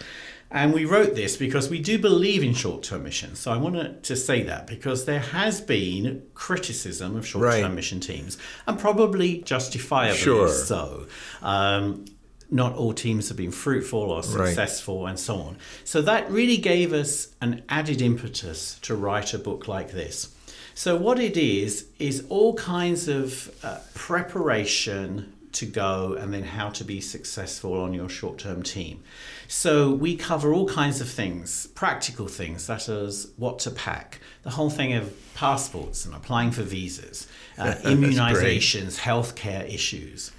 And 0.51 0.73
we 0.73 0.87
wrote 0.87 1.15
this 1.15 1.37
because 1.37 1.69
we 1.69 1.79
do 1.79 1.99
believe 1.99 2.43
in 2.43 2.55
short 2.55 2.83
term 2.83 3.05
missions. 3.05 3.39
So 3.39 3.53
I 3.53 3.59
wanted 3.59 4.03
to 4.05 4.17
say 4.17 4.43
that 4.45 4.67
because 4.67 5.05
there 5.05 5.21
has 5.21 5.61
been 5.61 6.23
criticism 6.35 7.17
of 7.17 7.27
short 7.27 7.53
term 7.53 7.63
Right. 7.63 7.73
mission 7.75 8.01
teams, 8.01 8.39
and 8.67 8.79
probably 8.79 9.43
justifiably 9.43 10.17
Sure. 10.17 10.49
so. 10.49 11.07
Um, 11.43 12.07
not 12.51 12.75
all 12.75 12.93
teams 12.93 13.29
have 13.29 13.37
been 13.37 13.53
fruitful 13.53 14.11
or 14.11 14.23
successful, 14.23 15.07
and 15.07 15.19
so 15.19 15.37
on. 15.37 15.57
So 15.85 16.01
that 16.03 16.31
really 16.31 16.57
gave 16.57 16.93
us 16.93 17.29
an 17.41 17.63
added 17.69 18.01
impetus 18.01 18.79
to 18.81 18.95
write 18.95 19.35
a 19.35 19.39
book 19.39 19.69
like 19.69 19.93
this. 19.93 20.35
So, 20.79 20.95
what 20.95 21.19
it 21.19 21.37
is, 21.37 21.89
is 21.99 22.25
all 22.29 22.55
kinds 22.55 23.09
of 23.09 23.53
uh, 23.65 23.81
preparation 23.95 25.33
to 25.51 25.67
go 25.67 26.13
and 26.13 26.33
then 26.33 26.45
how 26.45 26.69
to 26.69 26.85
be 26.85 27.01
successful 27.01 27.81
on 27.81 27.93
your 27.93 28.09
short 28.09 28.39
term 28.39 28.63
team. 28.63 29.03
So, 29.49 29.91
we 29.91 30.15
cover 30.15 30.55
all 30.55 30.69
kinds 30.69 31.01
of 31.01 31.09
things, 31.09 31.67
practical 31.75 32.29
things, 32.29 32.63
such 32.63 32.89
as 32.89 33.29
what 33.37 33.59
to 33.61 33.73
pack, 33.73 34.21
the 34.45 34.51
whole 34.51 34.71
thing 34.71 34.93
of 34.93 35.13
passports 35.35 36.07
and 36.07 36.15
applying 36.15 36.53
for 36.53 36.63
visas, 36.63 37.27
uh, 37.59 37.75
immunizations, 37.83 39.01
healthcare 39.01 39.69
issues. 39.69 40.31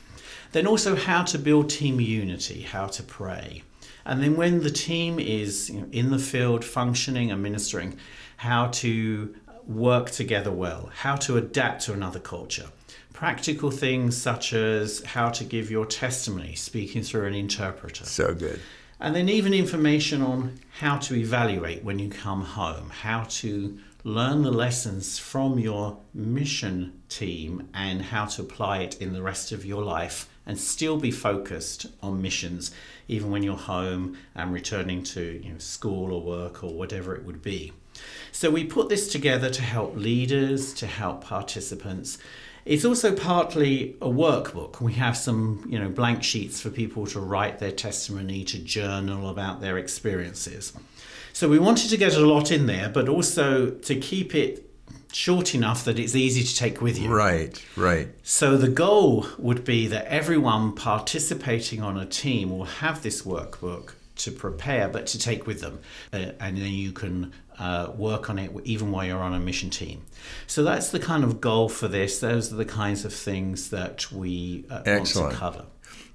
Then 0.52 0.66
also 0.66 0.96
how 0.96 1.24
to 1.24 1.38
build 1.38 1.70
team 1.70 2.00
unity, 2.00 2.62
how 2.62 2.88
to 2.88 3.04
pray. 3.04 3.64
And 4.06 4.24
then 4.24 4.36
when 4.36 4.64
the 4.64 4.72
team 4.72 5.20
is 5.20 5.70
you 5.70 5.82
know, 5.82 5.88
in 5.92 6.10
the 6.10 6.20
field 6.20 6.66
functioning 6.66 7.32
and 7.32 7.44
ministering, 7.44 7.98
how 8.38 8.68
to 8.68 9.36
work 9.68 10.10
together 10.10 10.52
well, 10.52 10.90
how 10.96 11.16
to 11.16 11.38
adapt 11.38 11.84
to 11.86 11.94
another 11.94 12.20
culture. 12.20 12.68
Practical 13.14 13.70
things 13.70 14.18
such 14.18 14.54
as 14.54 15.04
how 15.04 15.30
to 15.30 15.44
give 15.44 15.70
your 15.70 15.86
testimony, 15.86 16.56
speaking 16.56 17.04
through 17.04 17.28
an 17.28 17.36
interpreter. 17.36 18.06
So 18.06 18.34
good. 18.34 18.60
And 19.00 19.16
then 19.16 19.30
even 19.30 19.54
information 19.54 20.22
on 20.22 20.60
how 20.80 20.98
to 20.98 21.16
evaluate 21.16 21.84
when 21.84 22.00
you 22.00 22.10
come 22.10 22.42
home, 22.42 22.90
how 22.90 23.26
to 23.30 23.78
learn 24.04 24.44
the 24.44 24.52
lessons 24.52 25.20
from 25.20 25.60
your 25.60 25.98
mission 26.14 27.02
team 27.10 27.70
and 27.74 28.02
how 28.02 28.26
to 28.26 28.42
apply 28.42 28.80
it 28.80 29.02
in 29.02 29.14
the 29.14 29.22
rest 29.22 29.52
of 29.52 29.66
your 29.66 29.84
life 29.84 30.28
and 30.50 30.60
still 30.60 30.98
be 30.98 31.12
focused 31.12 31.86
on 32.02 32.20
missions 32.20 32.72
even 33.08 33.30
when 33.30 33.44
you're 33.44 33.56
home 33.56 34.18
and 34.34 34.52
returning 34.52 35.04
to 35.04 35.40
you 35.44 35.52
know, 35.52 35.60
school 35.60 36.12
or 36.12 36.24
work 36.24 36.64
or 36.64 36.74
whatever 36.74 37.16
it 37.16 37.24
would 37.24 37.40
be. 37.44 37.72
So 38.32 38.50
we 38.50 38.64
put 38.64 38.90
this 38.90 39.12
together 39.12 39.52
to 39.52 39.62
help 39.62 39.96
leaders, 39.96 40.74
to 40.74 40.88
help 40.88 41.24
participants. 41.24 42.18
It's 42.66 42.84
also 42.84 43.16
partly 43.16 43.96
a 44.02 44.08
workbook. 44.08 44.82
We 44.82 44.94
have 44.94 45.16
some, 45.16 45.64
you 45.70 45.78
know, 45.78 45.90
blank 45.90 46.24
sheets 46.24 46.60
for 46.60 46.72
people 46.72 47.06
to 47.08 47.20
write 47.20 47.60
their 47.60 47.72
testimony, 47.72 48.44
to 48.46 48.58
journal 48.58 49.30
about 49.30 49.62
their 49.62 49.78
experiences. 49.78 50.74
So 51.32 51.48
we 51.48 51.60
wanted 51.60 51.92
to 51.92 51.98
get 51.98 52.16
a 52.16 52.26
lot 52.26 52.52
in 52.52 52.66
there, 52.66 52.90
but 52.90 53.08
also 53.08 53.70
to 53.70 53.96
keep 53.96 54.34
it 54.34 54.69
short 55.12 55.56
enough 55.56 55.84
that 55.86 56.00
it's 56.00 56.16
easy 56.16 56.44
to 56.44 56.56
take 56.56 56.82
with 56.82 57.00
you. 57.00 57.14
Right, 57.14 57.64
right. 57.76 58.10
So 58.24 58.58
the 58.58 58.70
goal 58.70 59.28
would 59.38 59.64
be 59.64 59.88
that 59.88 60.06
everyone 60.06 60.74
participating 60.74 61.82
on 61.82 61.98
a 61.98 62.06
team 62.06 62.50
will 62.52 62.66
have 62.66 63.02
this 63.02 63.24
workbook 63.24 63.94
to 64.18 64.32
prepare, 64.32 64.88
but 64.90 65.08
to 65.08 65.20
take 65.20 65.48
with 65.48 65.62
them, 65.62 65.80
uh, 66.14 66.32
and 66.40 66.58
then 66.58 66.72
you 66.72 66.92
can 66.92 67.32
uh, 67.58 67.92
work 67.96 68.30
on 68.30 68.40
it 68.40 68.52
even 68.64 68.92
while 68.92 69.06
you're 69.06 69.22
on 69.22 69.34
a 69.34 69.40
mission 69.40 69.70
team. 69.70 70.04
So 70.48 70.64
that's 70.64 70.92
the 70.92 71.00
kind 71.00 71.24
of 71.24 71.42
goal 71.42 71.70
for 71.70 71.88
this. 71.88 72.20
Those 72.20 72.52
are 72.54 72.56
the 72.56 72.66
kinds 72.66 73.06
of 73.06 73.14
things 73.14 73.70
that 73.70 74.12
we 74.12 74.66
uh, 74.70 74.82
want 74.86 75.08
to 75.08 75.30
cover. 75.32 75.66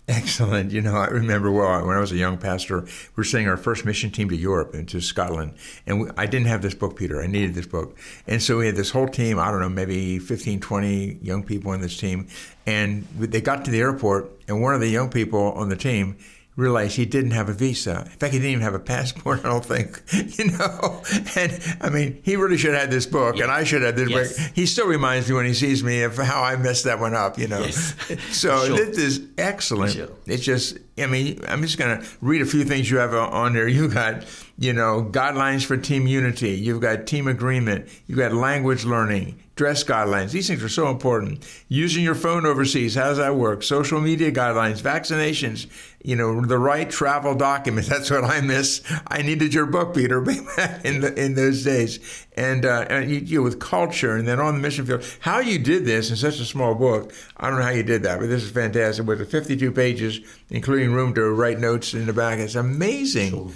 Excellent. 0.07 0.71
You 0.71 0.83
know, 0.83 0.97
I 0.97 1.07
remember 1.07 1.51
well 1.51 1.87
when 1.87 1.97
I 1.97 2.01
was 2.01 2.13
a 2.13 2.17
young 2.17 2.37
pastor, 2.37 2.83
we 2.83 2.89
were 3.17 3.25
sending 3.25 3.49
our 3.49 3.57
first 3.57 3.87
mission 3.87 4.11
team 4.11 4.29
to 4.29 4.37
Europe 4.37 4.75
and 4.75 4.87
to 4.91 5.01
Scotland. 5.01 5.55
And 5.87 6.03
we, 6.03 6.11
I 6.19 6.27
didn't 6.27 6.49
have 6.49 6.61
this 6.61 6.75
book, 6.75 6.97
Peter. 6.97 7.23
I 7.23 7.27
needed 7.27 7.55
this 7.55 7.67
book. 7.67 7.97
And 8.27 8.43
so 8.43 8.59
we 8.59 8.67
had 8.67 8.77
this 8.77 8.91
whole 8.91 9.09
team, 9.09 9.39
I 9.39 9.51
don't 9.51 9.61
know, 9.61 9.69
maybe 9.71 10.19
15, 10.19 10.61
20 10.61 11.19
young 11.23 11.43
people 11.43 11.73
in 11.73 11.81
this 11.81 11.97
team. 11.97 12.29
And 12.67 13.07
they 13.19 13.41
got 13.41 13.65
to 13.65 13.71
the 13.71 13.81
airport, 13.81 14.31
and 14.47 14.61
one 14.61 14.75
of 14.75 14.81
the 14.81 14.89
young 14.89 15.09
people 15.09 15.53
on 15.53 15.71
the 15.71 15.77
team 15.77 16.19
realized 16.57 16.97
he 16.97 17.05
didn't 17.05 17.33
have 17.33 17.49
a 17.49 17.53
visa. 17.53 18.03
In 18.05 18.19
fact, 18.19 18.33
he 18.33 18.39
didn't 18.39 18.53
even 18.53 18.63
have 18.63 18.75
a 18.75 18.79
passport, 18.79 19.45
I 19.45 19.49
don't 19.49 19.65
think. 19.65 20.01
You 20.39 20.51
know? 20.53 21.03
And 21.37 21.77
I 21.81 21.91
mean, 21.91 22.21
he 22.25 22.37
really 22.37 22.57
should 22.57 22.73
have 22.73 22.81
had 22.83 22.91
this 22.91 23.07
book, 23.07 23.39
and 23.39 23.51
I 23.51 23.65
should 23.65 23.83
have 23.83 23.97
this 23.97 24.09
Yes. 24.11 24.37
book. 24.39 24.51
He 24.55 24.67
still 24.67 24.87
reminds 24.87 25.29
me 25.29 25.35
when 25.37 25.47
he 25.47 25.55
sees 25.55 25.83
me 25.85 26.03
of 26.03 26.17
how 26.17 26.43
I 26.43 26.57
messed 26.57 26.85
that 26.85 26.99
one 27.01 27.15
up, 27.15 27.39
you 27.39 27.47
know? 27.49 27.61
Yes. 27.61 27.95
So 28.33 28.67
Sure. 28.67 28.77
this 28.77 28.99
is 28.99 29.21
excellent. 29.39 29.93
Sure. 29.93 30.09
It's 30.27 30.43
just, 30.45 30.79
I 30.99 31.07
mean, 31.07 31.41
I'm 31.49 31.63
just 31.63 31.79
going 31.79 32.01
to 32.01 32.07
read 32.21 32.43
a 32.43 32.47
few 32.47 32.65
things 32.65 32.91
you 32.91 32.99
have 32.99 33.15
on 33.15 33.53
there. 33.53 33.69
You 33.69 33.89
got, 33.89 34.25
you 34.57 34.73
know, 34.73 35.09
guidelines 35.11 35.65
for 35.65 35.77
team 35.77 36.07
unity. 36.07 36.51
You've 36.51 36.81
got 36.81 37.07
team 37.07 37.27
agreement. 37.27 37.89
You've 38.07 38.19
got 38.19 38.33
language 38.33 38.85
learning, 38.85 39.43
dress 39.57 39.83
guidelines. 39.83 40.31
These 40.31 40.47
things 40.47 40.63
are 40.63 40.69
so 40.69 40.91
important. 40.91 41.45
Using 41.69 42.05
your 42.05 42.15
phone 42.15 42.47
overseas. 42.47 42.95
How 42.95 43.09
does 43.09 43.19
that 43.19 43.35
work? 43.35 43.65
Social 43.65 44.01
media 44.01 44.31
guidelines, 44.31 44.81
vaccinations. 44.81 45.67
You 46.05 46.15
know, 46.15 46.41
the 46.47 46.59
right 46.59 46.89
travel 46.89 47.35
documents. 47.35 47.89
That's 47.91 48.11
what 48.13 48.23
I 48.23 48.43
miss. 48.43 48.81
I 49.09 49.23
needed 49.23 49.53
your 49.53 49.67
book, 49.67 49.93
Peter, 49.93 50.19
in 50.85 51.01
the, 51.01 51.13
in 51.17 51.35
those 51.35 51.65
days. 51.65 51.99
And, 52.37 52.65
uh, 52.65 52.87
and 52.89 53.11
you, 53.11 53.19
you 53.19 53.43
with 53.43 53.59
culture, 53.59 54.15
and 54.15 54.29
then 54.29 54.39
on 54.39 54.55
the 54.55 54.61
mission 54.61 54.87
field. 54.87 55.05
How 55.19 55.41
you 55.41 55.59
did 55.59 55.85
this 55.85 56.11
in 56.11 56.17
such 56.17 56.39
a 56.39 56.45
small 56.45 56.77
book, 56.77 57.13
I 57.37 57.49
don't 57.49 57.59
know 57.59 57.65
how 57.65 57.71
you 57.71 57.83
did 57.83 58.05
that, 58.05 58.21
but 58.21 58.29
this 58.29 58.45
is 58.45 58.53
fantastic. 58.53 59.05
With 59.05 59.19
the 59.19 59.25
52 59.25 59.73
pages, 59.73 60.21
including 60.51 60.93
room 60.93 61.13
to 61.15 61.29
write 61.31 61.59
notes 61.59 61.93
in 61.93 62.07
the 62.07 62.13
back, 62.13 62.39
it's 62.39 62.55
amazing. 62.55 63.53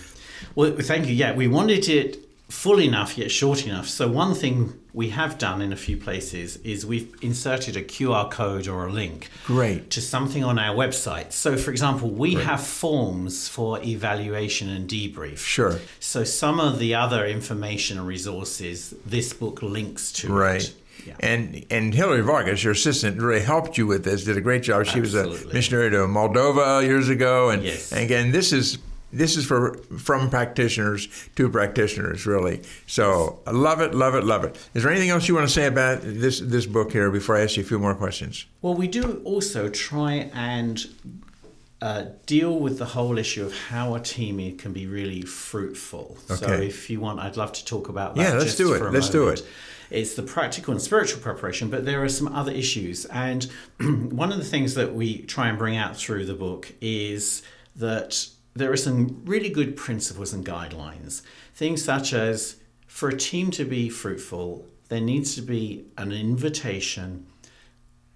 Well, 0.59 0.73
thank 0.73 1.07
you. 1.07 1.14
Yeah, 1.14 1.35
we 1.37 1.47
wanted 1.47 1.88
it 1.88 2.18
full 2.49 2.81
enough 2.81 3.16
yet 3.16 3.31
short 3.31 3.64
enough. 3.64 3.87
So 3.87 4.09
one 4.09 4.35
thing 4.35 4.75
we 4.92 5.11
have 5.11 5.38
done 5.38 5.62
in 5.62 5.73
a 5.73 5.77
few 5.77 5.97
places 5.97 6.57
is 6.64 6.85
we've 6.85 7.14
inserted 7.23 7.77
a 7.77 7.83
QR 7.85 8.29
code 8.29 8.66
or 8.66 8.88
a 8.88 8.90
link 8.92 9.31
Great. 9.44 9.88
to 9.90 10.01
something 10.01 10.42
on 10.42 10.59
our 10.59 10.75
website. 10.75 11.31
So 11.31 11.57
for 11.57 11.71
example, 11.71 12.11
we 12.11 12.35
have 12.35 12.61
forms 12.66 13.47
for 13.47 13.81
evaluation 13.85 14.68
and 14.68 14.90
debrief. 14.90 15.38
Sure. 15.38 15.79
So 16.01 16.25
some 16.25 16.59
of 16.59 16.81
the 16.81 16.92
other 16.97 17.25
information 17.25 17.97
and 17.97 18.09
resources 18.09 18.94
this 19.07 19.33
book 19.33 19.62
links 19.62 20.11
to. 20.14 20.33
Right. 20.33 20.64
It. 20.64 20.75
Yeah. 21.07 21.14
And 21.21 21.64
and 21.71 21.94
Hillary 21.94 22.23
Vargas, 22.23 22.64
your 22.64 22.73
assistant, 22.73 23.23
really 23.23 23.42
helped 23.42 23.79
you 23.79 23.87
with 23.87 24.03
this. 24.03 24.25
Did 24.25 24.37
a 24.37 24.40
great 24.40 24.64
job. 24.64 24.85
She 24.87 24.99
was 24.99 25.14
a 25.14 25.25
missionary 25.55 25.90
to 25.90 25.99
Moldova 25.99 26.83
years 26.83 27.09
ago, 27.09 27.51
and, 27.51 27.62
Yes. 27.62 27.92
and 27.92 28.03
again, 28.03 28.33
this 28.33 28.53
is 28.53 28.79
this 29.12 29.37
is 29.37 29.47
for 29.47 29.75
from 29.99 30.31
practitioners 30.31 31.09
to 31.37 31.49
practitioners, 31.49 32.27
really. 32.27 32.62
So 32.87 33.40
I 33.47 33.53
love 33.53 33.81
it, 33.81 33.94
love 33.94 34.14
it, 34.14 34.25
love 34.25 34.44
it. 34.44 34.57
Is 34.75 34.83
there 34.83 34.92
anything 34.92 35.11
else 35.11 35.29
you 35.29 35.35
want 35.35 35.47
to 35.47 35.53
say 35.53 35.66
about 35.66 36.01
this 36.03 36.40
this 36.40 36.66
book 36.66 36.92
here 36.92 37.11
before 37.11 37.37
I 37.37 37.42
ask 37.42 37.57
you 37.57 37.62
a 37.62 37.66
few 37.66 37.79
more 37.79 37.94
questions? 37.94 38.47
Well, 38.61 38.75
we 38.75 38.87
do 38.87 39.23
also 39.25 39.68
try 39.68 40.31
and 40.35 40.87
uh, 41.81 42.07
deal 42.27 42.59
with 42.59 42.79
the 42.79 42.85
whole 42.87 43.18
issue 43.18 43.47
of 43.47 43.57
how 43.57 43.94
a 43.94 44.01
team 44.01 44.57
can 44.59 44.73
be 44.73 44.87
really 44.87 45.23
fruitful. 45.23 46.18
Okay. 46.31 46.47
So, 46.47 46.53
if 46.53 46.90
you 46.90 47.01
want, 47.01 47.21
I'd 47.21 47.37
love 47.37 47.53
to 47.53 47.64
talk 47.64 47.88
about 47.88 48.14
that. 48.16 48.23
Yeah, 48.23 48.33
let's 48.33 48.44
just 48.47 48.59
do 48.59 48.75
it. 48.75 48.92
Let's 48.92 49.11
do 49.11 49.29
it. 49.29 49.47
It's 49.90 50.14
the 50.14 50.23
practical 50.23 50.73
and 50.73 50.83
spiritual 50.83 51.23
preparation, 51.23 51.71
but 51.71 51.87
there 51.87 52.03
are 52.05 52.11
some 52.11 52.29
other 52.29 52.53
issues. 52.53 53.07
And 53.07 53.44
one 53.81 54.33
of 54.33 54.38
the 54.38 54.44
things 54.44 54.75
that 54.75 54.94
we 54.94 55.23
try 55.23 55.49
and 55.49 55.57
bring 55.57 55.77
out 55.77 55.97
through 55.97 56.27
the 56.27 56.35
book 56.35 56.73
is 56.83 57.42
that 57.77 58.29
there 58.59 58.73
are 58.73 58.77
some 58.77 59.23
really 59.25 59.49
good 59.49 59.77
principles 59.77 60.33
and 60.33 60.44
guidelines. 60.44 61.23
Things 61.55 61.83
such 61.83 62.12
as 62.12 62.57
for 62.87 63.09
a 63.09 63.16
team 63.16 63.51
to 63.53 63.64
be 63.64 63.88
fruitful, 63.88 64.66
there 64.88 65.01
needs 65.01 65.35
to 65.37 65.42
be 65.42 65.87
an 65.97 66.12
invitation 66.12 67.27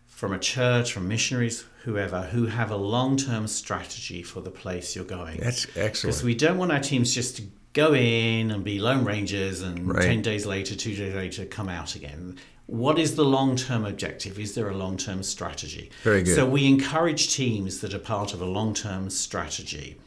from 0.07 0.33
a 0.33 0.39
church, 0.39 0.93
from 0.93 1.09
missionaries, 1.09 1.65
whoever, 1.85 2.23
who 2.23 2.47
have 2.47 2.71
a 2.71 2.77
long 2.77 3.17
term 3.17 3.47
strategy 3.47 4.23
for 4.23 4.41
the 4.41 4.51
place 4.51 4.95
you're 4.95 5.05
going. 5.05 5.39
That's 5.39 5.67
excellent. 5.77 6.15
Because 6.15 6.25
we 6.25 6.35
don't 6.35 6.59
want 6.59 6.73
our 6.73 6.81
teams 6.81 7.15
just 7.15 7.37
to 7.37 7.43
go 7.73 7.95
in 7.95 8.51
and 8.51 8.63
be 8.63 8.79
lone 8.79 9.05
rangers 9.05 9.63
and 9.63 9.89
Right. 9.89 10.03
10 10.03 10.23
days 10.23 10.47
later, 10.47 10.75
two 10.75 10.95
days 10.95 11.15
later, 11.15 11.45
come 11.45 11.69
out 11.69 11.95
again. 11.95 12.39
What 12.67 12.99
is 12.99 13.17
the 13.17 13.25
long 13.25 13.57
term 13.57 13.85
objective? 13.85 14.39
Is 14.39 14.55
there 14.55 14.69
a 14.69 14.77
long 14.77 14.97
term 14.97 15.23
strategy? 15.23 15.91
Very 16.03 16.23
good. 16.23 16.35
So 16.35 16.47
we 16.47 16.67
encourage 16.67 17.35
teams 17.35 17.81
that 17.81 17.93
are 17.93 17.99
part 17.99 18.33
of 18.33 18.41
a 18.41 18.47
long 18.47 18.75
term 18.75 19.11
strategy. 19.11 19.99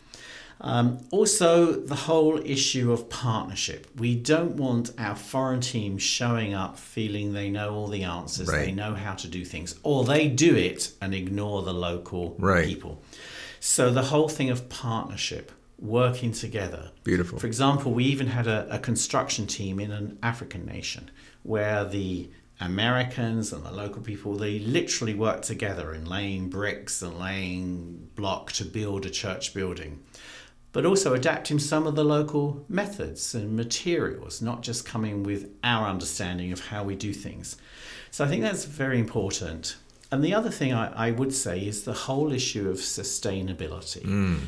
Um, 0.61 0.99
also, 1.11 1.73
the 1.73 1.95
whole 1.95 2.39
issue 2.43 2.91
of 2.91 3.09
partnership. 3.09 3.87
We 3.97 4.15
don't 4.15 4.55
want 4.55 4.91
our 4.97 5.15
foreign 5.15 5.59
teams 5.61 6.01
showing 6.01 6.53
up 6.53 6.79
feeling 6.79 7.33
they 7.33 7.49
know 7.49 7.73
all 7.75 7.87
the 7.87 8.03
answers, 8.03 8.47
Right. 8.47 8.65
they 8.67 8.71
know 8.71 8.95
how 8.95 9.13
to 9.15 9.27
do 9.27 9.43
things, 9.43 9.75
or 9.83 10.05
they 10.05 10.27
do 10.29 10.55
it 10.55 10.93
and 11.01 11.13
ignore 11.13 11.61
the 11.63 11.73
local 11.73 12.35
Right. 12.39 12.65
people. 12.65 13.01
So, 13.59 13.91
the 13.91 14.03
whole 14.03 14.29
thing 14.29 14.49
of 14.49 14.69
partnership, 14.69 15.51
working 15.77 16.31
together. 16.31 16.91
Beautiful. 17.03 17.37
For 17.37 17.47
example, 17.47 17.91
we 17.93 18.05
even 18.05 18.27
had 18.27 18.47
a, 18.47 18.65
a 18.73 18.79
construction 18.79 19.45
team 19.47 19.79
in 19.79 19.91
an 19.91 20.17
African 20.23 20.65
nation 20.65 21.11
where 21.43 21.83
the 21.83 22.29
Americans 22.61 23.51
and 23.51 23.65
the 23.65 23.71
local 23.71 24.01
people 24.01 24.35
they 24.37 24.59
literally 24.59 25.13
worked 25.13 25.43
together 25.43 25.93
in 25.93 26.05
laying 26.05 26.47
bricks 26.49 27.01
and 27.01 27.19
laying 27.19 28.07
block 28.15 28.53
to 28.53 28.63
build 28.63 29.05
a 29.05 29.09
church 29.09 29.53
building. 29.53 29.99
But 30.75 30.85
also 30.85 31.13
adapting 31.13 31.57
some 31.57 31.87
of 31.87 31.95
the 31.95 32.03
local 32.03 32.65
methods 32.67 33.33
and 33.33 33.55
materials, 33.55 34.41
not 34.41 34.61
just 34.61 34.85
coming 34.85 35.23
with 35.23 35.49
our 35.63 35.87
understanding 35.87 36.51
of 36.51 36.59
how 36.67 36.83
we 36.83 36.97
do 36.97 37.13
things. 37.13 37.55
So 38.11 38.25
I 38.25 38.27
think 38.27 38.41
that's 38.41 38.65
very 38.65 38.99
important. 38.99 39.77
And 40.11 40.21
the 40.21 40.33
other 40.33 40.49
thing 40.49 40.73
I, 40.73 41.07
I 41.07 41.11
would 41.11 41.33
say 41.33 41.65
is 41.65 41.85
the 41.85 41.93
whole 41.93 42.33
issue 42.33 42.69
of 42.69 42.75
sustainability. 42.75 44.03
Mm. 44.03 44.39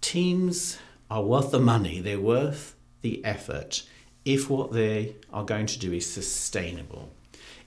Teams 0.00 0.78
are 1.10 1.22
worth 1.22 1.50
the 1.50 1.60
money, 1.60 2.00
they're 2.00 2.18
worth 2.18 2.74
the 3.02 3.22
effort 3.22 3.82
if 4.24 4.48
what 4.48 4.72
they 4.72 5.16
are 5.34 5.44
going 5.44 5.66
to 5.66 5.78
do 5.78 5.92
is 5.92 6.10
sustainable. 6.10 7.10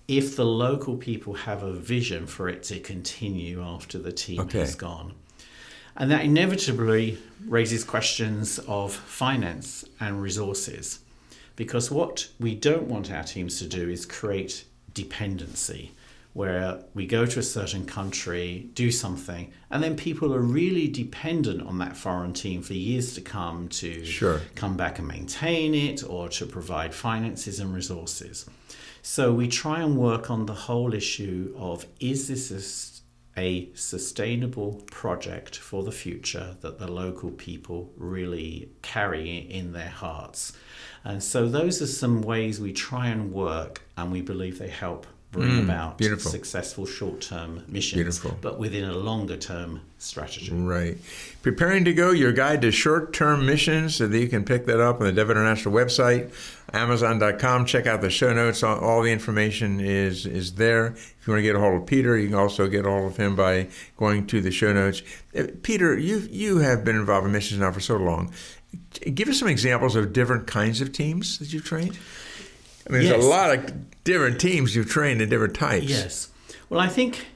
If 0.08 0.36
the 0.36 0.46
local 0.46 0.98
people 0.98 1.36
have 1.36 1.62
a 1.62 1.72
vision 1.72 2.26
for 2.26 2.50
it 2.50 2.64
to 2.64 2.80
continue 2.80 3.62
after 3.62 4.00
the 4.00 4.12
team 4.12 4.40
Okay. 4.40 4.62
has 4.62 4.74
gone. 4.74 5.14
And 5.98 6.12
that 6.12 6.24
inevitably 6.24 7.18
raises 7.48 7.84
questions 7.84 8.60
of 8.68 8.94
finance 8.94 9.84
and 10.00 10.22
resources. 10.22 11.00
Because 11.56 11.90
what 11.90 12.30
we 12.40 12.54
don't 12.54 12.84
want 12.84 13.12
our 13.12 13.24
teams 13.24 13.58
to 13.60 13.66
do 13.68 13.90
is 13.90 14.06
create 14.06 14.66
dependency, 14.94 15.92
where 16.34 16.84
we 16.94 17.08
go 17.08 17.26
to 17.26 17.40
a 17.40 17.44
certain 17.44 17.84
country, 17.88 18.70
do 18.76 18.92
something, 18.92 19.52
and 19.72 19.82
then 19.82 19.96
people 19.96 20.32
are 20.36 20.40
really 20.40 20.88
dependent 20.88 21.66
on 21.66 21.80
that 21.80 21.98
foreign 21.98 22.34
team 22.34 22.62
for 22.62 22.74
years 22.74 23.16
to 23.16 23.22
come 23.22 23.68
to 23.70 24.06
Sure. 24.06 24.42
come 24.54 24.78
back 24.78 25.00
and 25.00 25.08
maintain 25.08 25.74
it 25.74 26.04
or 26.08 26.30
to 26.30 26.46
provide 26.46 26.94
finances 26.94 27.60
and 27.60 27.74
resources. 27.74 28.46
So 29.02 29.34
we 29.34 29.48
try 29.48 29.82
and 29.82 29.98
work 29.98 30.30
on 30.30 30.46
the 30.46 30.54
whole 30.54 30.94
issue 30.94 31.56
of 31.58 31.88
is 32.00 32.28
this 32.28 32.52
a 32.52 32.97
a 33.38 33.70
sustainable 33.76 34.82
project 34.90 35.58
for 35.58 35.84
the 35.84 35.92
future 35.92 36.56
that 36.62 36.80
the 36.80 36.90
local 36.92 37.30
people 37.32 37.92
really 37.98 38.70
carry 38.82 39.38
in 39.38 39.74
their 39.74 39.90
hearts. 39.90 40.54
And 41.04 41.22
so 41.22 41.48
those 41.48 41.82
are 41.82 41.88
some 41.88 42.22
ways 42.22 42.60
we 42.60 42.74
try 42.74 43.08
and 43.08 43.32
work 43.32 43.82
and 43.96 44.12
we 44.12 44.22
believe 44.22 44.60
they 44.60 44.70
help 44.70 45.06
bring 45.32 45.60
about 45.60 45.96
Mm, 45.96 45.98
beautiful. 45.98 46.32
successful 46.32 46.86
short-term 46.86 47.64
missions 47.68 47.96
Beautiful. 48.02 48.38
but 48.42 48.58
within 48.58 48.86
a 48.86 48.94
longer-term 48.94 49.82
strategy. 49.98 50.52
Right. 50.54 50.98
Preparing 51.44 51.84
to 51.86 51.94
Go, 51.94 52.12
your 52.12 52.32
guide 52.32 52.62
to 52.62 52.72
short 52.72 53.14
term 53.14 53.46
missions, 53.46 53.96
so 53.96 54.08
that 54.08 54.18
you 54.18 54.30
can 54.30 54.46
pick 54.46 54.66
that 54.68 54.80
up 54.80 55.00
on 55.02 55.06
the 55.06 55.12
Dove 55.12 55.30
International 55.30 55.74
website, 55.76 56.32
Amazon.com. 56.74 57.66
Check 57.66 57.88
out 57.88 58.02
the 58.02 58.10
show 58.10 58.34
notes. 58.34 58.62
All, 58.64 58.78
all 58.80 59.02
the 59.02 59.12
information 59.12 59.80
is, 59.80 60.26
is 60.26 60.54
there. 60.56 60.88
If 60.88 61.24
you 61.26 61.34
want 61.34 61.40
to 61.40 61.44
get 61.44 61.56
a 61.56 61.60
hold 61.60 61.82
of 61.82 61.86
Peter, 61.88 62.18
you 62.18 62.28
can 62.28 62.36
also 62.38 62.68
get 62.68 62.86
a 62.86 62.90
hold 62.90 63.12
of 63.12 63.18
him 63.18 63.36
by 63.36 63.68
going 63.98 64.28
to 64.28 64.42
the 64.42 64.52
show 64.52 64.74
notes. 64.74 65.02
Uh, 65.38 65.44
Peter, 65.64 65.98
you, 65.98 66.28
you 66.30 66.58
have 66.58 66.84
been 66.84 66.96
involved 66.96 67.26
in 67.26 67.32
missions 67.32 67.60
now 67.62 67.72
for 67.72 67.80
so 67.80 67.96
long. 67.98 68.32
Give 69.14 69.30
us 69.30 69.40
some 69.40 69.48
examples 69.48 69.96
of 69.96 70.12
different 70.14 70.48
kinds 70.48 70.82
of 70.82 70.92
teams 70.92 71.40
that 71.40 71.54
you've 71.54 71.66
trained. 71.66 71.98
I 72.88 72.94
mean, 72.94 73.02
Yes. 73.04 73.12
there's 73.12 73.26
a 73.26 73.28
lot 73.28 73.54
of 73.56 74.04
different 74.04 74.40
teams 74.40 74.76
you've 74.76 74.90
trained 74.90 75.22
in 75.22 75.30
different 75.30 75.56
types. 75.56 75.86
Yes. 75.86 76.30
Well, 76.70 76.80
I 76.80 76.88
think 76.88 77.28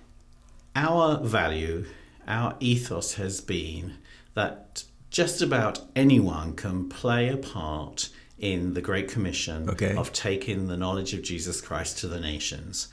our 0.76 1.18
value, 1.20 1.86
our 2.28 2.56
ethos 2.60 3.16
has 3.16 3.42
been 3.42 3.96
that 4.34 4.84
just 5.10 5.42
about 5.42 5.82
anyone 5.96 6.54
can 6.56 6.88
play 6.90 7.28
a 7.30 7.36
part 7.38 8.10
in 8.42 8.74
the 8.74 8.82
Great 8.82 9.08
Commission 9.08 9.70
Okay. 9.70 9.96
of 9.96 10.12
taking 10.12 10.68
the 10.68 10.76
knowledge 10.76 11.14
of 11.14 11.22
Jesus 11.22 11.62
Christ 11.62 12.00
to 12.00 12.08
the 12.08 12.20
nations, 12.20 12.88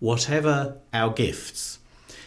whatever 0.00 0.78
our 0.92 1.12
gifts. 1.12 1.78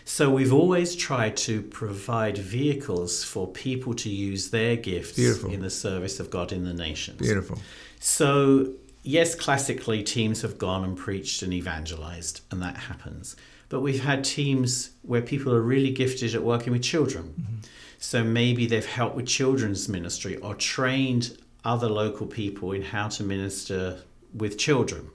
So 0.05 0.29
we've 0.29 0.53
always 0.53 0.95
tried 0.95 1.37
to 1.37 1.61
provide 1.61 2.37
vehicles 2.37 3.23
for 3.23 3.47
people 3.47 3.93
to 3.95 4.09
use 4.09 4.49
their 4.49 4.75
gifts 4.75 5.13
Beautiful. 5.13 5.51
in 5.51 5.61
the 5.61 5.69
service 5.69 6.19
of 6.19 6.29
God 6.29 6.51
in 6.51 6.63
the 6.63 6.73
nations. 6.73 7.19
Beautiful. 7.19 7.59
So, 7.99 8.73
yes, 9.03 9.35
classically, 9.35 10.03
teams 10.03 10.41
have 10.41 10.57
gone 10.57 10.83
and 10.83 10.97
preached 10.97 11.41
and 11.43 11.53
evangelized, 11.53 12.41
and 12.51 12.61
that 12.61 12.77
happens. 12.77 13.35
But 13.69 13.81
we've 13.81 14.03
had 14.03 14.23
teams 14.23 14.91
where 15.03 15.21
people 15.21 15.53
are 15.53 15.61
really 15.61 15.91
gifted 15.91 16.35
at 16.35 16.43
working 16.43 16.73
with 16.73 16.83
children. 16.83 17.33
Mm-hmm. 17.39 17.55
So 17.99 18.23
maybe 18.23 18.65
they've 18.65 18.85
helped 18.85 19.15
with 19.15 19.27
children's 19.27 19.87
ministry 19.87 20.35
or 20.37 20.55
trained 20.55 21.37
other 21.63 21.87
local 21.87 22.27
people 22.27 22.71
in 22.71 22.81
how 22.81 23.07
to 23.07 23.23
minister 23.23 24.01
with 24.33 24.57
children. 24.57 25.09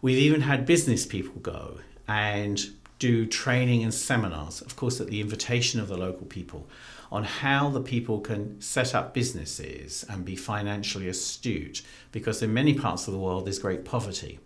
We've 0.00 0.18
even 0.18 0.42
had 0.42 0.66
business 0.66 1.06
people 1.06 1.40
go 1.40 1.78
and 2.08 2.60
do 2.98 3.26
training 3.26 3.82
and 3.82 3.92
seminars, 3.92 4.60
of 4.60 4.76
course, 4.76 5.00
at 5.00 5.08
the 5.08 5.20
invitation 5.20 5.80
of 5.80 5.88
the 5.88 5.96
local 5.96 6.26
people, 6.26 6.68
on 7.10 7.24
how 7.24 7.68
the 7.68 7.80
people 7.80 8.20
can 8.20 8.60
set 8.60 8.94
up 8.94 9.12
businesses 9.12 10.04
and 10.08 10.24
be 10.24 10.36
financially 10.36 11.08
astute, 11.08 11.82
because 12.10 12.42
in 12.42 12.54
many 12.54 12.74
parts 12.74 13.06
of 13.08 13.12
the 13.12 13.18
world 13.18 13.46
there's 13.46 13.58
great 13.58 13.84
poverty. 13.84 14.38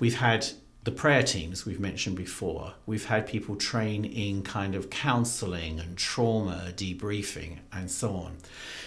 We've 0.00 0.18
had 0.18 0.46
the 0.84 0.92
prayer 0.92 1.22
teams 1.22 1.66
we've 1.66 1.80
mentioned 1.80 2.16
before. 2.16 2.74
We've 2.86 3.06
had 3.06 3.26
people 3.26 3.56
train 3.56 4.04
in 4.04 4.42
kind 4.42 4.74
of 4.74 4.90
counseling 4.90 5.80
and 5.80 5.98
trauma 5.98 6.72
debriefing 6.74 7.58
and 7.72 7.90
so 7.90 8.14
on. 8.14 8.36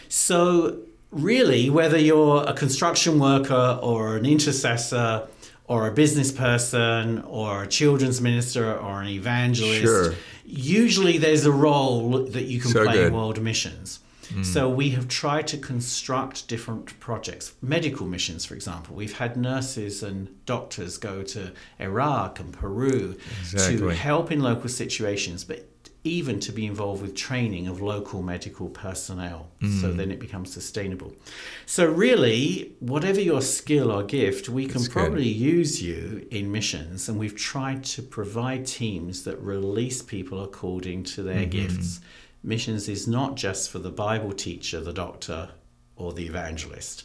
So, 0.10 0.80
really, 1.12 1.70
whether 1.70 1.98
you're 1.98 2.44
a 2.48 2.54
construction 2.54 3.20
worker 3.20 3.80
or 3.82 4.16
an 4.18 4.26
intercessor 4.26 5.28
or 5.66 5.88
a 5.88 5.92
business 5.92 6.32
person 6.32 7.22
or 7.22 7.64
a 7.64 7.68
children's 7.68 8.20
minister 8.22 8.74
or 8.78 9.02
an 9.02 9.08
evangelist, 9.08 9.82
Sure. 9.82 10.14
usually 10.46 11.18
there's 11.18 11.46
a 11.46 11.52
role 11.52 12.26
that 12.26 12.44
you 12.44 12.60
can 12.60 12.72
So 12.72 12.84
play 12.86 12.94
good. 12.96 13.08
in 13.08 13.14
world 13.14 13.42
missions. 13.42 14.00
Hmm. 14.34 14.44
So 14.44 14.70
we 14.70 14.92
have 14.92 15.08
tried 15.10 15.48
to 15.48 15.58
construct 15.58 16.48
different 16.48 16.98
projects, 17.02 17.54
medical 17.62 18.08
missions, 18.08 18.46
for 18.46 18.56
example. 18.56 18.96
We've 18.96 19.18
had 19.18 19.36
nurses 19.36 20.04
and 20.04 20.30
doctors 20.46 20.98
go 20.98 21.22
to 21.24 21.52
Iraq 21.80 22.40
and 22.40 22.54
Peru 22.54 23.18
to 23.52 23.90
help 23.90 24.32
in 24.32 24.40
local 24.40 24.70
situations, 24.70 25.44
but 25.44 25.68
even 26.04 26.40
to 26.40 26.52
be 26.52 26.66
involved 26.66 27.02
with 27.02 27.16
training 27.16 27.68
of 27.68 27.80
local 27.80 28.24
medical 28.24 28.70
personnel. 28.70 29.52
So 29.62 29.68
mm. 29.68 29.98
then 29.98 30.12
it 30.12 30.20
becomes 30.20 30.52
sustainable. 30.52 31.14
So 31.68 31.86
really, 31.86 32.74
whatever 32.80 33.22
your 33.22 33.42
skill 33.42 33.92
or 33.92 34.04
gift, 34.04 34.50
we 34.50 34.66
can 34.66 34.74
That's 34.74 34.88
good. 34.88 34.94
probably 34.94 35.28
use 35.28 35.82
you 35.82 36.26
in 36.32 36.52
missions, 36.52 37.08
and 37.08 37.20
we've 37.20 37.36
tried 37.36 37.84
to 37.86 38.02
provide 38.02 38.66
teams 38.66 39.24
that 39.26 39.40
release 39.42 40.02
people 40.02 40.44
according 40.44 41.04
to 41.04 41.22
their 41.22 41.46
mm-hmm. 41.46 41.50
gifts. 41.52 42.00
Missions 42.44 42.90
is 42.90 43.08
not 43.08 43.36
just 43.36 43.70
for 43.70 43.78
the 43.78 43.92
Bible 43.92 44.32
teacher, 44.32 44.82
the 44.82 44.94
doctor, 44.94 45.52
or 45.96 46.14
the 46.14 46.26
evangelist. 46.26 47.04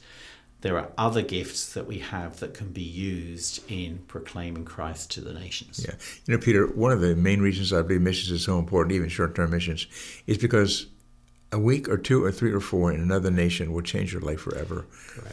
There 0.67 0.79
are 0.79 0.91
other 0.99 1.23
gifts 1.23 1.75
that 1.75 1.87
we 1.87 1.99
have 1.99 2.41
that 2.41 2.53
can 2.53 2.73
be 2.73 2.83
used 2.83 3.63
in 3.71 3.99
proclaiming 4.09 4.65
Christ 4.65 5.13
to 5.13 5.21
the 5.21 5.33
nations. 5.33 5.87
Yeah. 5.89 5.95
You 6.25 6.35
know, 6.35 6.43
Peter, 6.43 6.67
one 6.67 6.91
of 6.91 7.01
the 7.01 7.15
main 7.15 7.41
reasons 7.41 7.73
I 7.73 7.83
believe 7.83 8.03
missions 8.03 8.33
is 8.33 8.43
so 8.43 8.59
important, 8.59 8.93
even 8.93 9.09
short 9.09 9.37
term 9.37 9.53
missions, 9.53 9.87
is 10.27 10.39
because 10.39 10.89
a 11.53 11.59
week 11.61 11.89
or 11.89 11.97
two 11.97 12.25
or 12.25 12.33
three 12.33 12.53
or 12.53 12.59
four 12.59 12.93
in 12.93 13.01
another 13.01 13.31
nation 13.31 13.73
will 13.73 13.83
change 13.83 14.13
your 14.13 14.23
life 14.23 14.41
forever. 14.41 14.85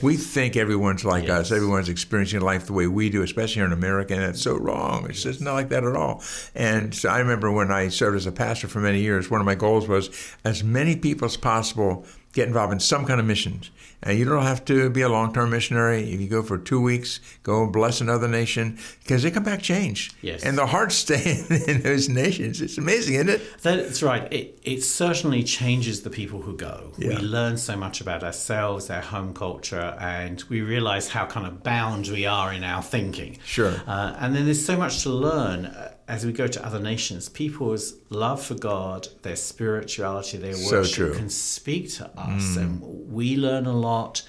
We 0.04 0.18
think 0.18 0.56
everyone's 0.56 1.04
like 1.04 1.28
us, 1.32 1.52
everyone's 1.52 1.90
experiencing 1.90 2.42
life 2.42 2.68
the 2.68 2.74
way 2.74 2.86
we 2.86 3.10
do, 3.10 3.24
especially 3.24 3.56
here 3.56 3.66
in 3.66 3.74
America, 3.74 4.14
and 4.14 4.22
that's 4.22 4.44
so 4.44 4.56
wrong. 4.56 5.08
It's 5.10 5.24
just 5.24 5.42
not 5.42 5.54
like 5.54 5.70
that 5.70 5.84
at 5.84 5.96
all. 5.96 6.22
And 6.54 6.94
so 6.94 7.10
I 7.10 7.18
remember 7.18 7.52
when 7.52 7.72
I 7.72 7.88
served 7.88 8.18
as 8.18 8.28
a 8.28 8.32
pastor 8.32 8.68
for 8.68 8.82
many 8.82 9.02
years, 9.02 9.32
one 9.32 9.42
of 9.42 9.48
my 9.48 9.56
goals 9.56 9.88
was 9.88 10.12
as 10.46 10.64
many 10.64 10.96
people 10.96 11.26
as 11.26 11.38
possible 11.38 12.06
get 12.34 12.48
involved 12.48 12.74
in 12.74 12.80
some 12.80 13.06
kind 13.06 13.20
of 13.20 13.26
missions. 13.26 13.72
And 14.02 14.20
you 14.20 14.26
don't 14.26 14.44
have 14.44 14.66
to 14.66 14.90
be 14.90 15.02
a 15.02 15.08
long 15.08 15.34
term 15.34 15.52
missionary. 15.52 16.12
If 16.12 16.20
you 16.20 16.28
go 16.28 16.44
for 16.44 16.58
two 16.58 16.82
weeks, 16.82 17.22
go 17.44 17.64
and 17.64 17.72
bless 17.72 18.02
another 18.02 18.28
nation, 18.28 18.78
because 19.02 19.24
they 19.24 19.32
come 19.32 19.44
back 19.44 19.62
changed. 19.62 20.16
Yes. 20.22 20.44
And 20.44 20.58
the 20.58 20.66
hearts 20.66 20.96
stay 21.04 21.46
in 21.68 21.82
those 21.82 22.10
nations. 22.10 22.60
It's 22.62 22.78
amazing, 22.78 23.16
isn't 23.16 23.30
it? 23.30 23.62
That's 23.62 24.04
right. 24.04 24.32
It, 24.34 24.60
it 24.64 24.84
certainly 24.84 25.44
changes 25.44 26.02
the 26.02 26.10
people 26.10 26.42
who 26.42 26.58
go. 26.58 26.92
Yeah. 26.98 27.10
We 27.10 27.16
learn 27.18 27.56
so 27.58 27.78
much 27.78 28.02
about 28.02 28.24
ourselves, 28.24 28.90
our 28.90 29.02
home 29.02 29.34
culture, 29.34 29.96
and 30.00 30.44
we 30.50 30.62
realize 30.62 31.08
how 31.08 31.26
kind 31.26 31.48
of 31.48 31.64
bound 31.64 32.08
we 32.08 32.26
are 32.26 32.52
in 32.52 32.66
our 32.66 32.84
thinking. 32.84 33.38
Sure. 33.46 33.74
Uh, 33.88 34.16
and 34.20 34.36
then 34.36 34.46
there's 34.46 34.66
so 34.66 34.76
much 34.76 35.04
to 35.04 35.10
learn 35.10 35.66
uh, 35.66 35.94
as 36.08 36.26
we 36.26 36.32
go 36.32 36.48
to 36.48 36.66
other 36.66 36.80
nations. 36.80 37.30
People's 37.30 37.96
love 38.10 38.44
for 38.44 38.56
God, 38.56 39.08
their 39.22 39.36
spirituality, 39.36 40.38
their 40.38 40.54
So 40.54 40.80
worship. 40.80 41.14
Mm. 41.14 41.18
can 41.18 41.30
speak 41.30 41.92
to 41.94 42.10
us, 42.20 42.58
and 42.58 42.82
we 42.82 43.38
learn 43.38 43.66
a 43.66 43.74
lot. 43.74 44.24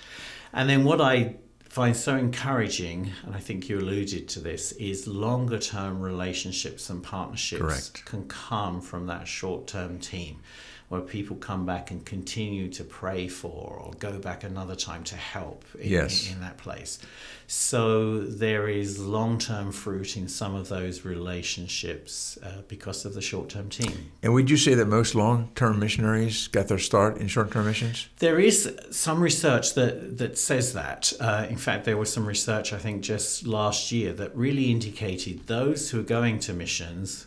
And 0.53 0.69
then 0.69 0.85
what 0.85 1.01
I 1.01 1.37
find 1.69 1.97
so 1.97 2.17
encouraging, 2.17 3.11
and 3.25 3.35
I 3.35 3.41
think 3.41 3.69
you 3.69 3.79
alluded 3.79 4.29
to 4.29 4.41
this, 4.41 4.71
is 4.73 5.09
longer 5.09 5.59
term 5.59 6.01
relationships 6.01 6.89
and 6.89 7.03
partnerships 7.03 7.63
Correct. 7.63 8.05
can 8.05 8.29
come 8.29 8.81
from 8.81 9.07
that 9.09 9.27
short 9.27 9.67
term 9.67 9.99
team. 9.99 10.41
Where 10.89 11.01
people 11.01 11.35
come 11.37 11.65
back 11.65 11.91
and 11.91 12.05
continue 12.05 12.69
to 12.69 12.85
pray 12.85 13.27
for 13.27 13.81
or 13.83 13.93
go 13.99 14.19
back 14.19 14.45
another 14.45 14.77
time 14.77 15.03
to 15.05 15.17
help 15.17 15.65
in, 15.79 15.91
Yes. 15.91 16.27
in, 16.27 16.35
in 16.35 16.41
that 16.41 16.57
place. 16.59 16.99
So 17.47 18.21
there 18.21 18.69
is 18.69 18.99
long 18.99 19.39
term 19.39 19.73
fruit 19.73 20.17
in 20.17 20.29
some 20.29 20.55
of 20.55 20.69
those 20.69 21.05
relationships 21.05 22.39
uh, 22.43 22.63
because 22.69 23.05
of 23.05 23.15
the 23.15 23.21
short 23.23 23.49
term 23.49 23.69
team. 23.69 24.11
And 24.23 24.33
would 24.35 24.51
you 24.51 24.57
say 24.57 24.75
that 24.75 24.87
most 24.87 25.15
long 25.15 25.51
term 25.55 25.79
missionaries 25.79 26.49
got 26.49 26.69
their 26.69 26.79
start 26.79 27.19
in 27.19 27.29
short 27.29 27.51
term 27.53 27.67
missions? 27.67 28.09
There 28.19 28.39
is 28.41 28.75
some 28.91 29.21
research 29.21 29.75
that, 29.75 30.19
that 30.19 30.39
says 30.39 30.73
that. 30.75 31.13
Uh, 31.21 31.47
in 31.49 31.57
fact, 31.57 31.85
there 31.85 31.97
was 31.97 32.13
some 32.13 32.27
research, 32.27 32.73
I 32.73 32.79
think, 32.79 33.03
just 33.03 33.47
last 33.47 33.93
year 33.93 34.13
that 34.15 34.35
really 34.37 34.71
indicated 34.71 35.47
those 35.47 35.91
who 35.91 36.01
are 36.01 36.05
going 36.05 36.39
to 36.41 36.53
missions 36.53 37.27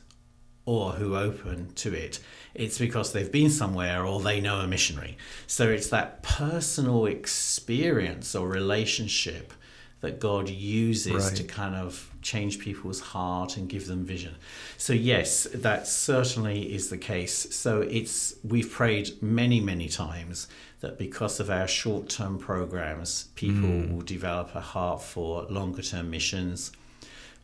or 0.65 0.91
who 0.93 1.15
open 1.15 1.73
to 1.75 1.93
it, 1.93 2.19
it's 2.57 2.77
because 2.77 3.13
they've 3.13 3.31
been 3.31 3.49
somewhere 3.49 4.05
or 4.05 4.19
they 4.19 4.41
know 4.41 4.59
a 4.59 4.67
missionary. 4.67 5.17
So 5.45 5.69
it's 5.69 5.89
that 5.89 6.23
personal 6.23 7.05
experience 7.05 8.35
or 8.35 8.47
relationship 8.47 9.53
that 10.01 10.19
God 10.19 10.47
uses 10.49 11.13
Right. 11.13 11.35
to 11.35 11.43
kind 11.43 11.75
of 11.75 12.11
change 12.21 12.59
people's 12.59 12.99
heart 12.99 13.57
and 13.57 13.67
give 13.67 13.87
them 13.87 14.05
vision. 14.05 14.35
So 14.77 14.93
yes, 14.93 15.47
that 15.53 15.87
certainly 15.87 16.73
is 16.73 16.89
the 16.89 16.97
case. 16.97 17.55
So 17.55 17.81
it's 17.81 18.35
we've 18.43 18.71
prayed 18.71 19.21
many 19.21 19.59
many 19.59 19.89
times 19.89 20.47
that 20.81 20.99
because 20.99 21.39
of 21.39 21.49
our 21.49 21.67
short-term 21.67 22.37
programs, 22.37 23.29
people 23.35 23.69
hmm. 23.69 23.95
will 23.95 24.03
develop 24.03 24.53
a 24.53 24.61
heart 24.61 25.01
for 25.01 25.43
longer-term 25.49 26.09
missions. 26.11 26.71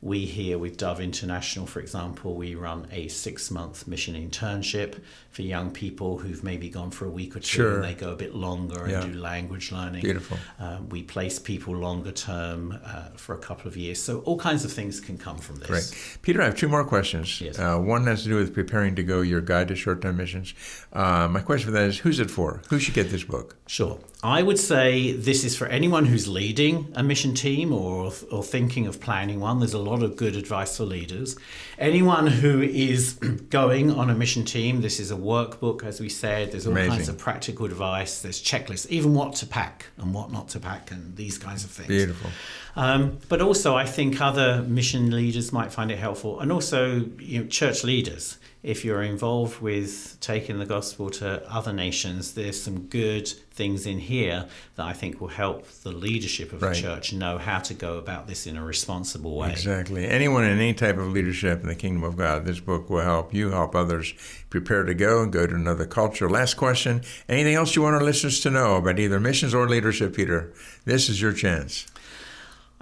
We 0.03 0.25
here 0.25 0.57
with 0.57 0.75
Dove 0.75 0.99
International, 0.99 1.65
for 1.65 1.79
example, 1.79 2.35
we 2.35 2.55
run 2.55 2.87
a 2.91 3.07
six 3.07 3.49
month 3.49 3.87
mission 3.87 4.15
internship 4.15 4.99
for 5.31 5.43
young 5.43 5.71
people 5.71 6.17
who've 6.17 6.43
maybe 6.43 6.67
gone 6.67 6.91
for 6.91 7.05
a 7.05 7.09
week 7.09 7.37
or 7.37 7.39
two 7.39 7.45
Sure. 7.45 7.75
and 7.75 7.83
they 7.85 7.93
go 7.93 8.11
a 8.11 8.15
bit 8.17 8.35
longer 8.35 8.85
Yeah. 8.85 9.01
and 9.01 9.13
do 9.13 9.17
language 9.19 9.71
learning. 9.71 10.01
Beautiful. 10.01 10.37
Um, 10.59 10.89
we 10.89 11.03
place 11.03 11.39
people 11.39 11.73
longer 11.77 12.11
term 12.11 12.77
uh, 12.83 13.11
for 13.15 13.33
a 13.33 13.37
couple 13.37 13.69
of 13.69 13.77
years. 13.77 14.01
So 14.03 14.19
all 14.25 14.37
kinds 14.37 14.65
of 14.65 14.73
things 14.73 14.99
can 14.99 15.17
come 15.17 15.37
from 15.37 15.55
this. 15.55 15.67
Great. 15.67 16.17
Peter, 16.21 16.41
I 16.41 16.45
have 16.45 16.57
two 16.57 16.67
more 16.67 16.83
questions. 16.83 17.39
Yes. 17.39 17.57
Uh, 17.57 17.77
one 17.77 18.05
has 18.07 18.23
to 18.23 18.27
do 18.29 18.35
with 18.35 18.53
preparing 18.53 18.95
to 18.95 19.03
go, 19.03 19.21
your 19.21 19.39
guide 19.39 19.69
to 19.69 19.75
short 19.75 20.01
term 20.01 20.17
missions. 20.17 20.53
Uh, 20.91 21.29
my 21.29 21.39
question 21.39 21.67
for 21.67 21.71
that 21.71 21.85
is 21.85 21.99
who's 21.99 22.19
it 22.19 22.29
for? 22.29 22.61
Who 22.69 22.77
should 22.77 22.93
get 22.93 23.09
this 23.09 23.23
book? 23.23 23.55
Sure. 23.67 23.97
I 24.23 24.41
would 24.41 24.57
say 24.57 25.11
this 25.11 25.43
is 25.43 25.57
for 25.57 25.67
anyone 25.67 26.05
who's 26.05 26.29
leading 26.29 26.93
a 26.95 27.03
mission 27.03 27.35
team 27.35 27.73
or, 27.73 28.09
or 28.31 28.41
thinking 28.41 28.87
of 28.87 29.01
planning 29.01 29.41
one. 29.41 29.59
There's 29.59 29.73
a 29.73 29.79
lot 29.79 30.01
of 30.01 30.15
good 30.15 30.37
advice 30.37 30.77
for 30.77 30.85
leaders. 30.85 31.35
Anyone 31.77 32.27
who 32.27 32.61
is 32.61 33.13
going 33.49 33.91
on 33.91 34.09
a 34.09 34.15
mission 34.15 34.45
team, 34.45 34.79
this 34.79 35.01
is 35.01 35.11
a 35.11 35.15
workbook, 35.15 35.83
as 35.83 35.99
we 35.99 36.07
said. 36.07 36.53
There's 36.53 36.65
all 36.65 36.71
Amazing. 36.71 36.91
kinds 36.91 37.09
of 37.09 37.17
practical 37.17 37.65
advice. 37.65 38.21
There's 38.21 38.41
checklists, 38.41 38.87
even 38.87 39.13
what 39.13 39.35
to 39.35 39.45
pack 39.45 39.87
and 39.97 40.13
what 40.13 40.31
not 40.31 40.47
to 40.49 40.59
pack, 40.61 40.89
and 40.91 41.17
these 41.17 41.37
kinds 41.37 41.65
of 41.65 41.71
things. 41.71 41.89
Beautiful. 41.89 42.31
Um, 42.77 43.17
but 43.27 43.41
also, 43.41 43.75
I 43.75 43.85
think 43.85 44.21
other 44.21 44.61
mission 44.61 45.11
leaders 45.11 45.51
might 45.51 45.73
find 45.73 45.91
it 45.91 45.99
helpful, 45.99 46.39
and 46.39 46.49
also 46.49 47.07
you 47.19 47.41
know, 47.41 47.47
church 47.47 47.83
leaders. 47.83 48.37
If 48.63 48.85
you're 48.85 49.03
involved 49.03 49.61
with 49.61 50.15
taking 50.21 50.57
the 50.57 50.65
gospel 50.65 51.09
to 51.09 51.43
other 51.53 51.73
nations, 51.73 52.33
there's 52.33 52.61
some 52.61 52.83
good 52.83 53.27
things 53.27 53.85
in 53.85 53.99
here 53.99 54.47
that 54.77 54.85
I 54.85 54.93
think 54.93 55.19
will 55.19 55.27
help 55.27 55.67
the 55.83 55.91
leadership 55.91 56.53
of 56.53 56.61
Right. 56.61 56.73
the 56.73 56.81
church 56.81 57.11
know 57.11 57.37
how 57.37 57.59
to 57.59 57.73
go 57.73 57.97
about 57.97 58.25
this 58.27 58.47
in 58.47 58.55
a 58.55 58.63
responsible 58.63 59.35
way. 59.35 59.51
Exactly. 59.51 60.05
Anyone 60.07 60.45
in 60.45 60.57
any 60.57 60.73
type 60.73 60.97
of 60.97 61.11
leadership 61.11 61.61
in 61.61 61.67
the 61.67 61.75
kingdom 61.75 62.05
of 62.05 62.15
God, 62.15 62.45
this 62.45 62.61
book 62.61 62.89
will 62.89 63.01
help 63.01 63.33
you 63.33 63.51
help 63.51 63.75
others 63.75 64.13
prepare 64.49 64.83
to 64.83 64.93
go 64.93 65.21
and 65.21 65.33
go 65.33 65.45
to 65.45 65.53
another 65.55 65.85
culture. 65.85 66.29
Last 66.29 66.53
question. 66.53 67.01
Anything 67.27 67.55
else 67.55 67.75
you 67.75 67.81
want 67.81 67.95
our 67.95 68.03
listeners 68.03 68.39
to 68.39 68.49
know 68.49 68.77
about 68.77 68.97
either 68.97 69.19
missions 69.19 69.53
or 69.53 69.67
leadership, 69.67 70.15
Peter? 70.15 70.53
This 70.85 71.09
is 71.09 71.21
your 71.21 71.33
chance. 71.33 71.85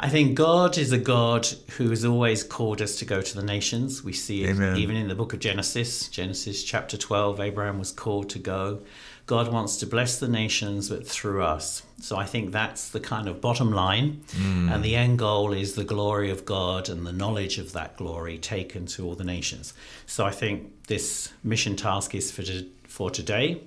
I 0.04 0.10
think 0.10 0.34
God 0.34 0.80
is 0.80 0.92
a 0.92 0.98
God 0.98 1.48
who 1.78 1.92
has 1.92 2.04
always 2.04 2.44
called 2.44 2.82
us 2.82 2.96
to 2.98 3.06
go 3.06 3.22
to 3.22 3.36
the 3.36 3.44
nations. 3.44 4.04
We 4.04 4.14
see 4.14 4.44
it 4.44 4.50
Amen. 4.50 4.76
even 4.78 4.96
in 4.96 5.08
the 5.08 5.14
book 5.14 5.32
of 5.32 5.40
Genesis, 5.40 6.08
Genesis 6.08 6.64
chapter 6.64 6.98
12, 6.98 7.40
Abraham 7.40 7.78
was 7.78 7.92
called 7.92 8.28
to 8.32 8.40
go. 8.40 8.82
God 9.28 9.54
wants 9.54 9.78
to 9.78 9.86
bless 9.86 10.20
the 10.20 10.28
nations, 10.28 10.90
but 10.90 11.08
through 11.08 11.44
us. 11.44 11.84
So 12.02 12.18
I 12.18 12.26
think 12.26 12.52
that's 12.52 12.90
the 12.90 13.00
kind 13.00 13.28
of 13.28 13.42
bottom 13.42 13.72
line. 13.72 14.24
Hmm. 14.32 14.70
And 14.70 14.84
the 14.84 14.96
end 14.96 15.20
goal 15.20 15.54
is 15.54 15.76
the 15.76 15.84
glory 15.84 16.32
of 16.32 16.46
God 16.46 16.90
and 16.90 17.06
the 17.06 17.14
knowledge 17.14 17.60
of 17.60 17.72
that 17.74 17.96
glory 17.96 18.40
taken 18.40 18.88
to 18.88 19.06
all 19.06 19.14
the 19.14 19.24
nations. 19.24 19.76
So 20.08 20.26
I 20.26 20.32
think 20.32 20.88
this 20.88 21.32
mission 21.44 21.76
task 21.76 22.16
is 22.16 22.32
for, 22.32 22.42
to, 22.42 22.66
for 22.86 23.12
today. 23.12 23.62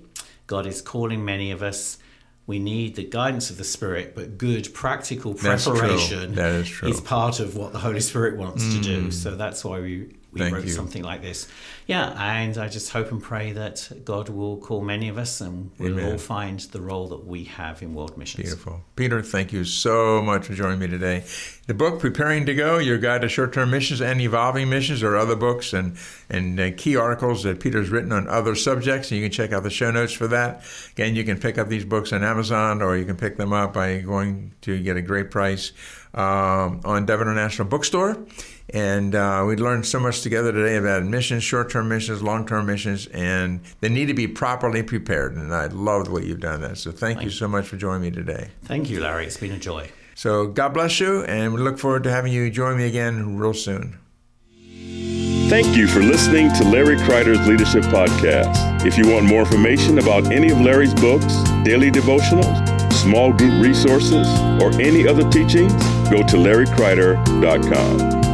God 0.47 0.67
is 0.67 0.81
calling 0.81 1.23
many 1.23 1.49
of 1.51 1.63
us. 1.63 1.97
We 2.47 2.59
need 2.59 2.95
the 2.95 3.03
guidance 3.03 3.49
of 3.49 3.57
the 3.57 3.63
Spirit, 3.63 4.13
but 4.13 4.37
good 4.37 4.71
practical 4.73 5.33
preparation 5.73 6.35
is 6.91 7.01
part 7.01 7.39
of 7.39 7.55
what 7.55 7.73
the 7.73 7.79
Holy 7.79 7.99
Spirit 8.01 8.37
wants 8.37 8.63
to 8.75 8.81
do. 8.81 9.09
So 9.11 9.35
that's 9.35 9.65
why 9.65 9.79
we, 9.79 10.15
we 10.35 10.41
Thank 10.41 10.53
wrote 10.53 10.65
you. 10.65 10.71
something 10.71 11.01
like 11.01 11.21
this. 11.21 11.47
Yeah, 11.87 12.09
and 12.21 12.57
I 12.57 12.67
just 12.67 12.89
hope 12.89 13.09
and 13.09 13.23
pray 13.23 13.53
that 13.53 13.89
God 14.03 14.27
will 14.27 14.57
call 14.57 14.81
many 14.81 15.07
of 15.07 15.17
us 15.17 15.39
and 15.39 15.71
we'll 15.77 15.93
Amen. 15.93 16.11
all 16.11 16.17
find 16.17 16.59
the 16.59 16.81
role 16.81 17.07
that 17.07 17.25
we 17.25 17.45
have 17.45 17.81
in 17.81 17.93
world 17.93 18.17
missions. 18.17 18.43
Beautiful. 18.43 18.81
Peter, 18.97 19.21
thank 19.21 19.53
you 19.53 19.63
so 19.63 20.21
much 20.21 20.47
for 20.47 20.53
joining 20.53 20.79
me 20.79 20.87
today. 20.87 21.23
The 21.67 21.73
book, 21.73 22.01
Preparing 22.01 22.45
to 22.47 22.53
Go, 22.53 22.79
Your 22.79 22.97
Guide 22.97 23.21
to 23.21 23.29
Short 23.29 23.53
Term 23.53 23.71
Missions 23.71 24.01
and 24.01 24.19
Evolving 24.19 24.69
Missions, 24.69 25.01
or 25.03 25.15
other 25.15 25.37
books 25.37 25.71
and, 25.71 25.95
and 26.29 26.59
uh, 26.59 26.71
key 26.75 26.97
articles 26.97 27.43
that 27.43 27.61
Peter's 27.61 27.89
written 27.89 28.11
on 28.11 28.27
other 28.27 28.55
subjects. 28.55 29.09
And 29.11 29.21
you 29.21 29.25
can 29.25 29.31
check 29.31 29.53
out 29.53 29.63
the 29.63 29.69
show 29.69 29.89
notes 29.89 30.11
for 30.11 30.27
that. 30.27 30.63
Again, 30.91 31.15
you 31.15 31.23
can 31.23 31.39
pick 31.39 31.57
up 31.57 31.69
these 31.69 31.85
books 31.85 32.11
on 32.11 32.25
Amazon 32.25 32.81
or 32.81 32.97
you 32.97 33.05
can 33.05 33.15
pick 33.15 33.37
them 33.37 33.53
up 33.53 33.73
by 33.73 33.99
going 33.99 34.53
to 34.61 34.77
get 34.81 34.97
a 34.97 35.01
great 35.01 35.31
price 35.31 35.71
um, 36.15 36.81
on 36.83 37.05
Dove 37.05 37.21
International 37.21 37.67
Bookstore. 37.67 38.17
And 38.73 39.13
uh, 39.13 39.43
we 39.47 39.55
learned 39.57 39.85
so 39.85 39.99
much 39.99 40.21
together 40.21 40.51
today 40.51 40.77
about 40.77 41.03
missions, 41.03 41.43
short 41.43 41.69
term 41.69 41.87
missions, 41.87 42.23
long 42.23 42.47
term 42.47 42.65
missions, 42.65 43.05
and 43.07 43.61
they 43.81 43.89
need 43.89 44.07
to 44.07 44.15
be 44.15 44.27
properly 44.27 44.81
prepared. 44.81 45.35
And 45.35 45.53
I 45.53 45.67
love 45.67 46.05
the 46.05 46.11
way 46.11 46.23
you've 46.23 46.39
done 46.39 46.61
that. 46.61 46.77
So 46.77 46.91
thank 46.91 47.21
you 47.21 47.29
so 47.29 47.47
much 47.47 47.67
for 47.67 47.77
joining 47.77 48.01
me 48.01 48.11
today. 48.11 48.49
Thank 48.63 48.89
you, 48.89 49.01
Larry. 49.01 49.27
It's 49.27 49.37
been 49.37 49.51
a 49.51 49.59
joy. 49.59 49.91
So 50.15 50.47
God 50.47 50.73
bless 50.73 50.99
you, 50.99 51.23
and 51.25 51.53
we 51.53 51.59
look 51.59 51.77
forward 51.77 52.03
to 52.03 52.11
having 52.11 52.33
you 52.33 52.49
join 52.49 52.77
me 52.77 52.87
again 52.87 53.37
real 53.37 53.53
soon. 53.53 53.99
Thank 55.47 55.77
you 55.77 55.87
for 55.87 55.99
listening 55.99 56.51
to 56.53 56.63
Larry 56.63 56.95
Kreider's 56.95 57.47
Leadership 57.47 57.83
Podcast. 57.83 58.83
If 58.83 58.97
you 58.97 59.13
want 59.13 59.25
more 59.25 59.41
information 59.41 59.99
about 59.99 60.31
any 60.31 60.49
of 60.49 60.59
Larry's 60.59 60.93
books, 60.95 61.43
daily 61.63 61.91
devotionals, 61.91 62.74
small 63.05 63.31
group 63.31 63.61
resources, 63.61 64.27
or 64.59 64.71
any 64.81 65.07
other 65.07 65.29
teachings, 65.29 65.71
go 66.09 66.23
to 66.23 66.37
larrykreider.com. 66.37 68.24